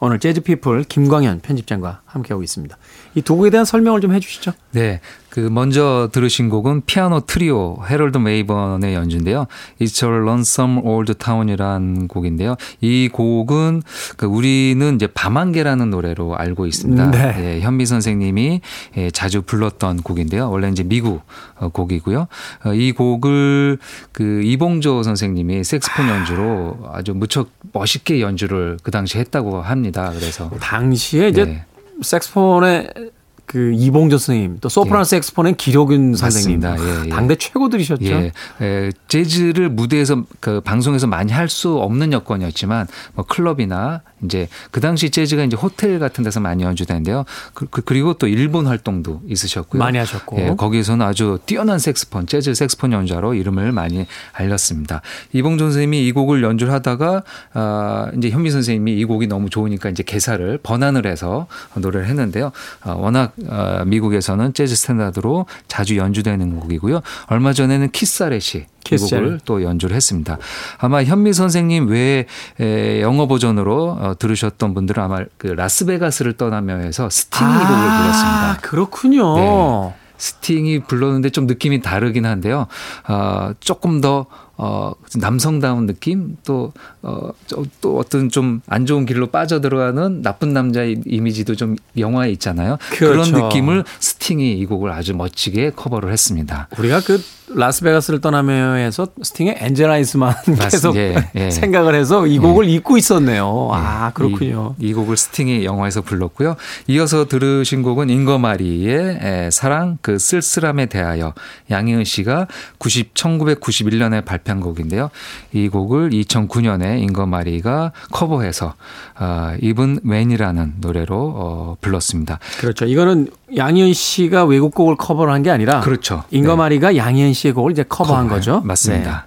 오늘 0.00 0.20
재즈 0.20 0.40
피플 0.42 0.84
김광현 0.84 1.40
편집장과 1.40 2.02
함께하고 2.04 2.42
있습니다. 2.42 2.76
이 3.14 3.22
두 3.22 3.36
곡에 3.36 3.50
대한 3.50 3.64
설명을 3.64 4.00
좀 4.00 4.12
해주시죠. 4.12 4.52
네. 4.72 5.00
그 5.32 5.40
먼저 5.40 6.10
들으신 6.12 6.50
곡은 6.50 6.82
피아노 6.84 7.20
트리오 7.20 7.78
헤럴드 7.88 8.18
메이번의 8.18 8.92
연주인데요. 8.92 9.46
It's 9.80 10.06
a 10.06 10.14
Lonesome 10.14 10.82
Old 10.84 11.14
Town이라는 11.14 12.06
곡인데요. 12.08 12.56
이 12.82 13.08
곡은 13.10 13.82
그 14.18 14.26
우리는 14.26 14.94
이제 14.94 15.06
밤안개라는 15.06 15.88
노래로 15.88 16.36
알고 16.36 16.66
있습니다. 16.66 17.10
네. 17.12 17.34
예, 17.38 17.60
현미 17.62 17.86
선생님이 17.86 18.60
예, 18.98 19.10
자주 19.10 19.40
불렀던 19.40 20.02
곡인데요. 20.02 20.50
원래 20.50 20.68
이제 20.68 20.82
미국 20.82 21.22
어, 21.56 21.70
곡이고요. 21.70 22.26
어, 22.66 22.74
이 22.74 22.92
곡을 22.92 23.78
그 24.12 24.42
이봉조 24.44 25.02
선생님이 25.02 25.64
색스폰 25.64 26.10
연주로 26.10 26.76
아주 26.92 27.14
무척 27.14 27.48
멋있게 27.72 28.20
연주를 28.20 28.76
그 28.82 28.90
당시 28.90 29.16
했다고 29.16 29.62
합니다. 29.62 30.12
그래서 30.14 30.50
당시에 30.60 31.28
이제 31.28 31.46
네. 31.46 31.64
색스폰의 32.02 33.12
그 33.52 33.70
이봉조 33.74 34.16
선생님 34.16 34.58
또 34.62 34.70
소프라노 34.70 35.00
예. 35.00 35.04
색스폰의 35.04 35.56
기록윤 35.58 36.14
선생님 36.14 36.60
맞습니다. 36.60 37.02
예, 37.02 37.04
예. 37.04 37.08
당대 37.10 37.34
최고들이셨죠. 37.36 38.04
예, 38.06 38.32
에, 38.62 38.90
재즈를 39.08 39.68
무대에서 39.68 40.24
그 40.40 40.62
방송에서 40.62 41.06
많이 41.06 41.32
할 41.32 41.50
수 41.50 41.76
없는 41.76 42.14
여건이었지만 42.14 42.86
뭐 43.14 43.26
클럽이나 43.26 44.00
이제 44.24 44.48
그 44.70 44.80
당시 44.80 45.10
재즈가 45.10 45.44
이제 45.44 45.56
호텔 45.56 45.98
같은 45.98 46.24
데서 46.24 46.40
많이 46.40 46.62
연주되는데요. 46.62 47.24
그, 47.54 47.66
그, 47.66 47.92
그리고 47.92 48.16
또 48.16 48.26
일본 48.26 48.66
활동도 48.66 49.20
있으셨고요. 49.26 49.78
많이 49.78 49.98
하셨고. 49.98 50.40
예, 50.40 50.54
거기에서는 50.56 51.04
아주 51.04 51.38
뛰어난 51.46 51.78
색스폰, 51.78 52.26
재즈 52.26 52.54
색스폰 52.54 52.92
연주자로 52.92 53.34
이름을 53.34 53.72
많이 53.72 54.06
알렸습니다. 54.32 55.02
이봉조 55.32 55.68
선생님이 55.68 56.06
이 56.06 56.12
곡을 56.12 56.42
연주를 56.42 56.72
하다가 56.72 57.22
아, 57.54 58.10
이제 58.16 58.30
현미 58.30 58.50
선생님이 58.50 58.98
이 58.98 59.04
곡이 59.04 59.26
너무 59.26 59.50
좋으니까 59.50 59.90
이제 59.90 60.02
개사를 60.02 60.58
번안을 60.62 61.06
해서 61.06 61.46
노래를 61.74 62.06
했는데요. 62.06 62.52
아, 62.82 62.92
워낙 62.92 63.34
아, 63.48 63.84
미국에서는 63.86 64.54
재즈 64.54 64.74
스탠다드로 64.74 65.46
자주 65.68 65.96
연주되는 65.96 66.60
곡이고요. 66.60 67.00
얼마 67.26 67.52
전에는 67.52 67.90
키스 67.90 68.25
자렛이 68.25 68.66
이. 68.84 69.20
곡을 69.26 69.40
또 69.44 69.62
연주를 69.62 69.96
했습니다. 69.96 70.38
아마 70.78 71.02
현미 71.02 71.32
선생님 71.32 71.88
외에 71.88 72.26
에, 72.60 73.00
영어 73.02 73.26
버전으로 73.26 73.98
어, 74.00 74.14
들으셨던 74.18 74.74
분들은 74.74 75.02
아마 75.02 75.20
그 75.38 75.48
라스베가스를 75.48 76.34
떠나며에서 76.34 77.08
스팅이 77.10 77.50
이 77.50 77.58
곡을 77.58 77.66
불렀습니다. 77.66 78.58
그렇군요. 78.62 79.34
네. 79.36 79.94
스팅이 80.16 80.80
불렀는데 80.84 81.30
좀 81.30 81.46
느낌이 81.46 81.82
다르긴 81.82 82.26
한데요. 82.26 82.66
어, 83.08 83.52
조금 83.58 84.00
더 84.00 84.26
어, 84.64 84.92
남성다운 85.16 85.86
느낌 85.86 86.36
또, 86.46 86.72
어, 87.02 87.30
저- 87.48 87.64
또 87.80 87.98
어떤 87.98 88.28
좀 88.28 88.60
안 88.68 88.86
좋은 88.86 89.06
길로 89.06 89.26
빠져들어가는 89.26 90.22
나쁜 90.22 90.52
남자의 90.52 91.00
이미지도 91.04 91.56
좀 91.56 91.74
영화에 91.98 92.30
있잖아요. 92.32 92.76
그런 92.92 93.24
그렇죠. 93.30 93.46
느낌을 93.48 93.82
스팅이 93.98 94.52
이 94.58 94.66
곡을 94.66 94.92
아주 94.92 95.14
멋지게 95.16 95.70
커버를 95.74 96.12
했습니다. 96.12 96.68
우리가 96.78 97.00
그 97.00 97.20
라스베가스를 97.54 98.20
떠나며에서 98.20 99.08
스팅의 99.20 99.56
엔젤 99.58 99.90
아이스만 99.90 100.32
계속 100.70 100.96
예, 100.96 101.16
예. 101.34 101.50
생각을 101.50 101.94
해서 101.94 102.26
이 102.26 102.38
곡을 102.38 102.66
잊고 102.68 102.96
있었네요. 102.96 103.68
아 103.72 104.12
그렇군요. 104.14 104.74
이, 104.78 104.88
이 104.88 104.92
곡을 104.94 105.16
스팅이 105.16 105.64
영화에서 105.64 106.00
불렀고요. 106.02 106.56
이어서 106.86 107.26
들으신 107.26 107.82
곡은 107.82 108.08
잉거마리의 108.10 109.18
에, 109.20 109.50
사랑 109.50 109.98
그 110.00 110.18
쓸쓸함에 110.18 110.86
대하여 110.86 111.34
양희은 111.70 112.04
씨가 112.04 112.46
90, 112.78 113.12
1991년에 113.14 114.24
발표 114.24 114.51
한 114.52 114.60
곡인데요. 114.60 115.10
이 115.52 115.68
곡을 115.68 116.10
2009년에 116.10 117.00
잉거마리가 117.02 117.92
커버해서 118.12 118.74
어, 119.18 119.52
입은 119.60 120.00
웬이라는 120.04 120.74
노래로 120.80 121.16
어, 121.36 121.76
불렀습니다. 121.80 122.38
그렇죠. 122.60 122.84
이거는 122.86 123.28
양희은 123.56 123.92
씨가 123.92 124.44
외국 124.44 124.74
곡을 124.74 124.96
커버를 124.96 125.32
한 125.32 125.42
게 125.42 125.50
아니라 125.50 125.80
그렇죠. 125.80 126.22
잉거마리가 126.30 126.96
양희은 126.96 127.32
씨의 127.32 127.54
곡을 127.54 127.72
이제 127.72 127.82
커버한 127.88 128.24
커버요. 128.28 128.38
거죠. 128.38 128.60
맞습니다. 128.64 129.26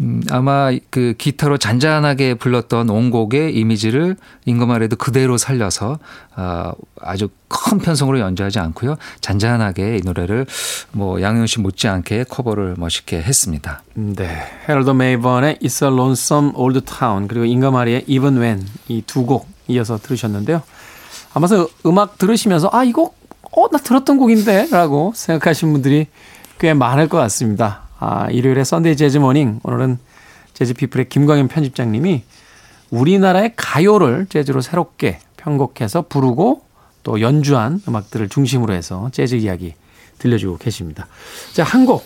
음, 0.00 0.22
아마 0.30 0.70
그 0.88 1.14
기타로 1.18 1.58
잔잔하게 1.58 2.34
불렀던 2.34 2.88
원곡의 2.88 3.54
이미지를 3.54 4.16
잉거마리도 4.46 4.96
그대로 4.96 5.36
살려서 5.36 5.98
어, 6.36 6.72
아주 7.02 7.28
큰 7.48 7.78
편성으로 7.78 8.18
연주하지 8.18 8.58
않고요. 8.60 8.96
잔잔하게 9.20 9.98
이 9.98 10.00
노래를 10.02 10.46
뭐 10.92 11.20
양희은 11.20 11.46
씨 11.46 11.60
못지않게 11.60 12.24
커버를 12.30 12.76
멋있게 12.78 13.20
했습니다. 13.20 13.82
네. 13.94 14.14
네. 14.16 14.42
헤럴드 14.68 14.90
메이번의 14.90 15.58
It's 15.62 15.84
a 15.84 15.92
Lonesome 15.92 16.52
Old 16.54 16.80
Town 16.82 17.28
그리고 17.28 17.44
잉거마리의 17.44 18.04
Even 18.06 18.38
When 18.38 18.66
이 18.88 19.02
두 19.02 19.26
곡 19.26 19.48
이어서 19.68 19.98
들으셨는데요. 19.98 20.62
아마서 21.34 21.68
음악 21.86 22.16
들으시면서 22.18 22.70
아 22.72 22.84
이거 22.84 23.12
어나 23.52 23.78
들었던 23.78 24.16
곡인데 24.16 24.68
라고 24.70 25.12
생각하신 25.14 25.72
분들이 25.72 26.06
꽤 26.58 26.72
많을 26.74 27.08
것 27.08 27.18
같습니다. 27.18 27.82
아 28.00 28.28
일요일에 28.30 28.64
썬데이 28.64 28.96
재즈 28.96 29.18
모닝 29.18 29.60
오늘은 29.62 29.98
재즈 30.54 30.74
피플의 30.74 31.10
김광현 31.10 31.48
편집장님이 31.48 32.24
우리나라의 32.90 33.52
가요를 33.56 34.26
재즈로 34.28 34.62
새롭게 34.62 35.20
편곡해서 35.36 36.06
부르고 36.08 36.62
또 37.02 37.20
연주한 37.20 37.80
음악들을 37.86 38.28
중심으로 38.28 38.74
해서 38.74 39.10
재즈 39.12 39.36
이야기 39.36 39.74
들려주고 40.18 40.58
계십니다. 40.58 41.06
자, 41.52 41.64
한 41.64 41.86
곡. 41.86 42.04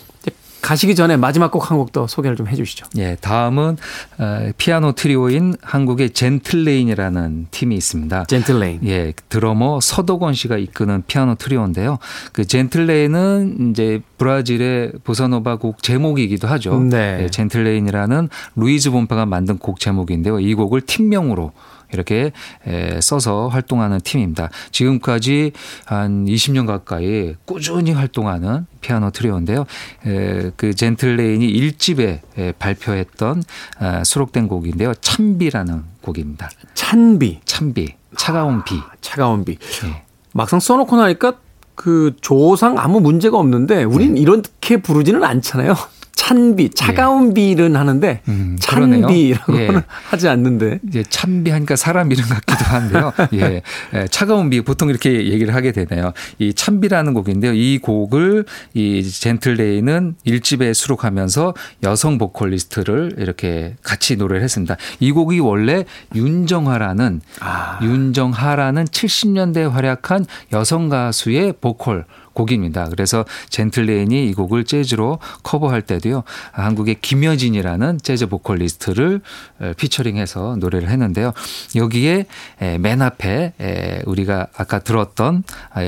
가시기 0.65 0.95
전에 0.95 1.15
마지막 1.15 1.51
곡 1.51 1.69
한 1.69 1.77
곡 1.77 1.91
더 1.91 2.07
소개를 2.07 2.35
좀 2.35 2.47
해주시죠. 2.47 2.87
예, 2.97 3.15
다음은 3.21 3.77
어, 4.17 4.49
피아노 4.57 4.93
트리오인 4.93 5.55
한국의 5.61 6.09
젠틀레인이라는 6.11 7.47
팀이 7.51 7.75
있습니다. 7.75 8.25
젠틀레인. 8.25 8.79
예, 8.85 9.13
드러머 9.29 9.79
서덕원 9.79 10.33
씨가 10.33 10.57
이끄는 10.57 11.03
피아노 11.07 11.35
트리오인데요. 11.35 11.99
그 12.33 12.45
젠틀레인은 12.45 13.71
이제 13.71 14.01
브라질의 14.17 14.93
보사노바 15.03 15.57
곡 15.57 15.83
제목이기도 15.83 16.47
하죠. 16.47 16.79
네. 16.79 17.19
예, 17.23 17.29
젠틀레인이라는 17.29 18.29
루이즈 18.55 18.89
본파가 18.89 19.25
만든 19.25 19.57
곡 19.59 19.79
제목인데요. 19.79 20.39
이 20.39 20.53
곡을 20.55 20.81
팀명으로 20.81 21.51
이렇게 21.93 22.31
에, 22.67 22.99
써서 23.01 23.47
활동하는 23.47 23.99
팀입니다. 24.01 24.49
지금까지 24.71 25.51
한 25.85 26.25
20년 26.25 26.67
가까이 26.67 27.35
꾸준히 27.45 27.91
활동하는 27.91 28.65
피아노 28.81 29.11
트리오인데요. 29.11 29.65
에, 30.05 30.51
그 30.55 30.73
젠틀레인이 30.73 31.51
1집에 31.53 32.19
에, 32.37 32.51
발표했던 32.53 33.43
아, 33.79 34.03
수록된 34.03 34.47
곡인데요. 34.47 34.93
참비라는 34.95 35.83
곡입니다. 36.01 36.49
찬비. 36.73 37.41
참비, 37.45 37.95
차가운 38.17 38.63
비. 38.63 38.75
차가운 39.01 39.45
비. 39.45 39.57
예. 39.85 40.03
막상 40.33 40.59
써놓고 40.59 40.97
나니까 40.97 41.35
그 41.75 42.15
조상 42.21 42.77
아무 42.77 42.99
문제가 42.99 43.37
없는데 43.37 43.83
우린 43.83 44.17
이렇게 44.17 44.77
부르지는 44.77 45.23
않잖아요. 45.23 45.75
찬비, 46.15 46.69
차가운 46.69 47.33
비는 47.33 47.75
하는데 47.75 48.21
음. 48.27 48.57
찬비라고는 48.59 49.59
예. 49.59 49.69
하지 50.09 50.27
않는데. 50.27 50.79
이제 50.87 51.03
참비하니까 51.07 51.75
사람 51.75 52.11
이름 52.11 52.25
같기도 52.27 52.65
한데요. 52.65 53.13
예, 53.33 53.61
예, 53.93 54.07
차가운 54.09 54.49
비 54.49 54.61
보통 54.61 54.89
이렇게 54.89 55.27
얘기를 55.27 55.53
하게 55.53 55.71
되네요. 55.71 56.13
이 56.39 56.53
참비라는 56.53 57.13
곡인데요. 57.13 57.53
이 57.53 57.79
곡을 57.79 58.45
이 58.73 59.03
젠틀레이는 59.03 60.15
일집에 60.23 60.73
수록하면서 60.73 61.53
여성 61.83 62.17
보컬리스트를 62.17 63.15
이렇게 63.17 63.75
같이 63.83 64.15
노래를 64.15 64.43
했습니다. 64.43 64.77
이 64.99 65.11
곡이 65.11 65.39
원래 65.39 65.85
윤정하라는 66.15 67.21
아. 67.41 67.79
윤정하라는 67.83 68.85
70년대에 68.85 69.69
활약한 69.69 70.25
여성 70.53 70.89
가수의 70.89 71.53
보컬 71.59 72.05
곡입니다. 72.35 72.89
그래서 72.89 73.25
젠틀레인이 73.49 74.29
이 74.29 74.33
곡을 74.33 74.65
재즈로 74.65 75.17
커버할 75.41 75.81
때도요. 75.81 76.23
한국의 76.51 76.97
김여진이라는 77.01 77.99
재즈 78.03 78.27
보컬리스트를 78.27 79.21
에, 79.61 79.73
피처링해서 79.73 80.57
노래를 80.59 80.89
했는데요. 80.89 81.33
여기에 81.75 82.27
에, 82.61 82.77
맨 82.77 83.01
앞에 83.01 83.53
에, 83.59 84.01
우리가 84.05 84.47
아까 84.55 84.79
들었던 84.79 85.43
아, 85.71 85.81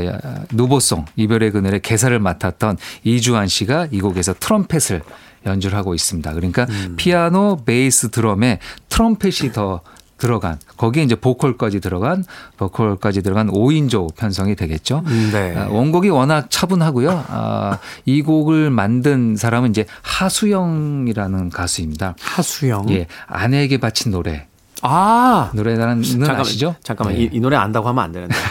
누보송 0.51 1.05
이별의 1.15 1.51
그늘의 1.51 1.81
개사를 1.81 2.17
맡았던 2.17 2.77
이주환 3.03 3.47
씨가 3.47 3.89
이 3.91 3.99
곡에서 3.99 4.33
트럼펫을 4.33 5.01
연주를 5.45 5.77
하고 5.77 5.93
있습니다. 5.93 6.33
그러니까 6.33 6.65
피아노, 6.95 7.61
베이스, 7.65 8.09
드럼에 8.09 8.59
트럼펫이 8.89 9.51
더 9.53 9.81
들어간 10.17 10.59
거기에 10.77 11.03
이제 11.03 11.15
보컬까지 11.15 11.79
들어간 11.79 12.23
보컬까지 12.57 13.21
들어간 13.21 13.49
5인조 13.49 14.15
편성이 14.15 14.55
되겠죠. 14.55 15.03
네. 15.31 15.55
아, 15.55 15.67
원곡이 15.69 16.09
워낙 16.09 16.49
차분하고요. 16.49 17.25
아, 17.27 17.79
이 18.05 18.21
곡을 18.21 18.69
만든 18.69 19.35
사람은 19.35 19.69
이제 19.69 19.85
하수영이라는 20.01 21.49
가수입니다. 21.49 22.15
하수영. 22.19 22.89
예, 22.91 23.07
아내에게 23.27 23.77
바친 23.77 24.11
노래. 24.11 24.47
아. 24.83 25.49
노래라는 25.53 26.03
잠깐만, 26.03 26.41
아시죠? 26.41 26.75
잠깐만 26.83 27.15
네. 27.15 27.21
이, 27.23 27.29
이 27.33 27.39
노래 27.39 27.55
안다고 27.57 27.87
하면 27.89 28.03
안 28.03 28.11
되는데. 28.11 28.35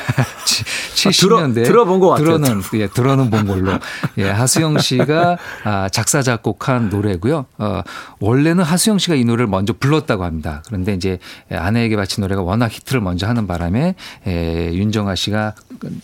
70년대 0.96 1.54
들어- 1.54 1.64
들어 1.66 1.84
본 1.84 2.00
것 2.00 2.08
같아요. 2.10 2.24
들어는 2.38 2.62
예, 2.74 2.86
들어는 2.88 3.30
본 3.30 3.46
걸로. 3.46 3.78
예, 4.18 4.30
하수영 4.30 4.78
씨가 4.78 5.36
아, 5.64 5.88
작사 5.90 6.22
작곡한 6.22 6.88
노래고요. 6.88 7.46
어, 7.58 7.80
원래는 8.20 8.64
하수영 8.64 8.98
씨가 8.98 9.14
이 9.14 9.24
노래를 9.24 9.46
먼저 9.46 9.72
불렀다고 9.78 10.24
합니다. 10.24 10.62
그런데 10.66 10.94
이제 10.94 11.18
아내에게 11.50 11.96
바친 11.96 12.22
노래가 12.22 12.42
워낙 12.42 12.72
히트를 12.72 13.00
먼저 13.00 13.26
하는 13.26 13.46
바람에 13.46 13.94
예, 14.26 14.70
윤정아 14.72 15.14
씨가 15.14 15.54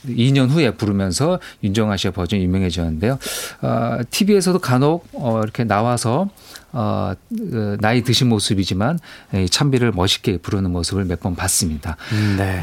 2년 0.06 0.48
후에 0.50 0.72
부르면서 0.72 1.38
윤정아 1.64 1.96
씨의 1.96 2.12
버전이 2.12 2.42
유명해졌는데요. 2.44 3.18
어, 3.62 3.98
TV에서도 4.10 4.58
간혹 4.58 5.06
어, 5.12 5.40
이렇게 5.42 5.64
나와서 5.64 6.28
어, 6.72 7.14
그 7.30 7.76
나이 7.80 8.02
드신 8.02 8.28
모습이지만 8.28 8.98
이 9.34 9.48
참비를 9.48 9.92
멋있게 9.92 10.36
부르는 10.38 10.70
모습을 10.70 11.04
몇 11.06 11.22
번 11.22 11.36
봤습니다. 11.36 11.96
네. 12.36 12.60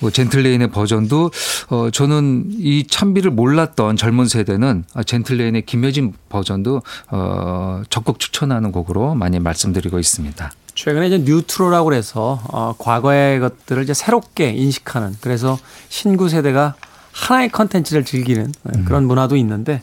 뭐 0.00 0.10
젠틀레인의 0.10 0.70
버전도 0.70 1.30
어 1.70 1.88
저는 1.90 2.46
이 2.50 2.84
찬비를 2.86 3.30
몰랐던 3.30 3.96
젊은 3.96 4.26
세대는 4.26 4.84
아, 4.92 5.02
젠틀레인의 5.02 5.62
김여진 5.62 6.12
버전도 6.28 6.82
어 7.10 7.82
적극 7.88 8.18
추천하는 8.18 8.70
곡으로 8.72 9.14
많이 9.14 9.38
말씀드리고 9.38 9.98
있습니다. 9.98 10.50
최근에 10.74 11.06
이제 11.06 11.18
뉴트로라고 11.18 11.84
그래서 11.84 12.40
어, 12.48 12.74
과거의 12.78 13.40
것들을 13.40 13.82
이제 13.82 13.94
새롭게 13.94 14.50
인식하는 14.50 15.16
그래서 15.20 15.58
신구 15.88 16.28
세대가 16.28 16.74
하나의 17.12 17.50
컨텐츠를 17.50 18.04
즐기는 18.04 18.52
네, 18.62 18.82
그런 18.84 19.06
문화도 19.06 19.36
있는데 19.36 19.82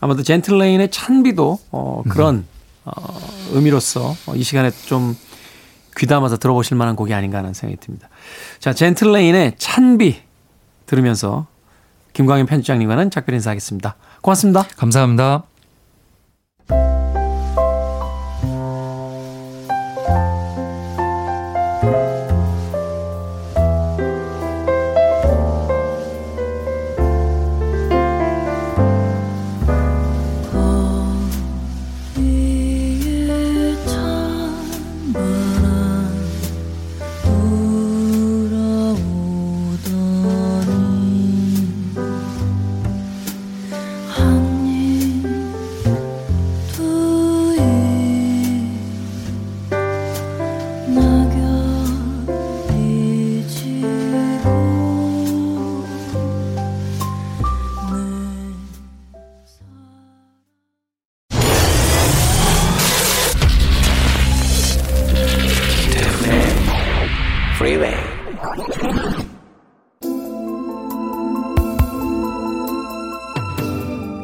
아마도 0.00 0.22
젠틀레인의 0.22 0.90
찬비도 0.90 1.58
어, 1.72 2.02
그런 2.08 2.46
어, 2.84 2.92
의미로서 3.52 4.14
어, 4.26 4.34
이 4.36 4.42
시간에 4.44 4.70
좀 4.70 5.16
귀담아서 5.96 6.36
들어보실 6.36 6.76
만한 6.76 6.94
곡이 6.94 7.12
아닌가 7.12 7.38
하는 7.38 7.52
생각이 7.52 7.80
듭니다. 7.80 8.08
자, 8.60 8.72
젠틀레인의 8.72 9.54
찬비 9.58 10.22
들으면서 10.86 11.46
김광현 12.12 12.46
편집장님과는 12.46 13.10
작별 13.10 13.34
인사하겠습니다. 13.34 13.96
고맙습니다. 14.22 14.66
감사합니다. 14.76 15.42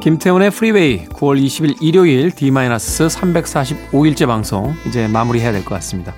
김태훈의 0.05 0.50
프리웨이 0.50 1.07
9월 1.07 1.42
20일 1.42 1.76
일요일 1.80 2.30
D-345일째 2.30 4.26
방송 4.26 4.74
이제 4.86 5.09
마무리해야 5.09 5.50
될 5.50 5.64
것 5.64 5.76
같습니다. 5.76 6.14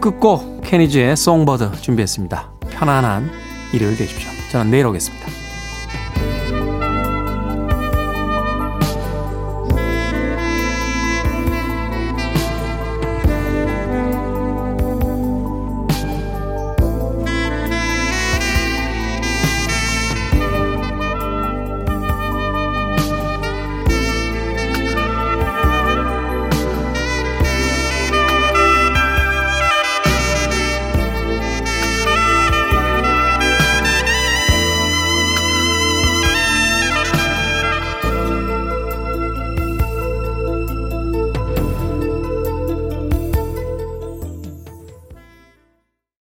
끝곡 0.00 0.60
케니지의 0.62 1.16
송버드 1.16 1.80
준비했습니다. 1.80 2.52
편안한 2.70 3.28
일요일 3.72 3.96
되십시오. 3.96 4.30
저는 4.52 4.70
내일 4.70 4.86
오겠습니다. 4.86 5.39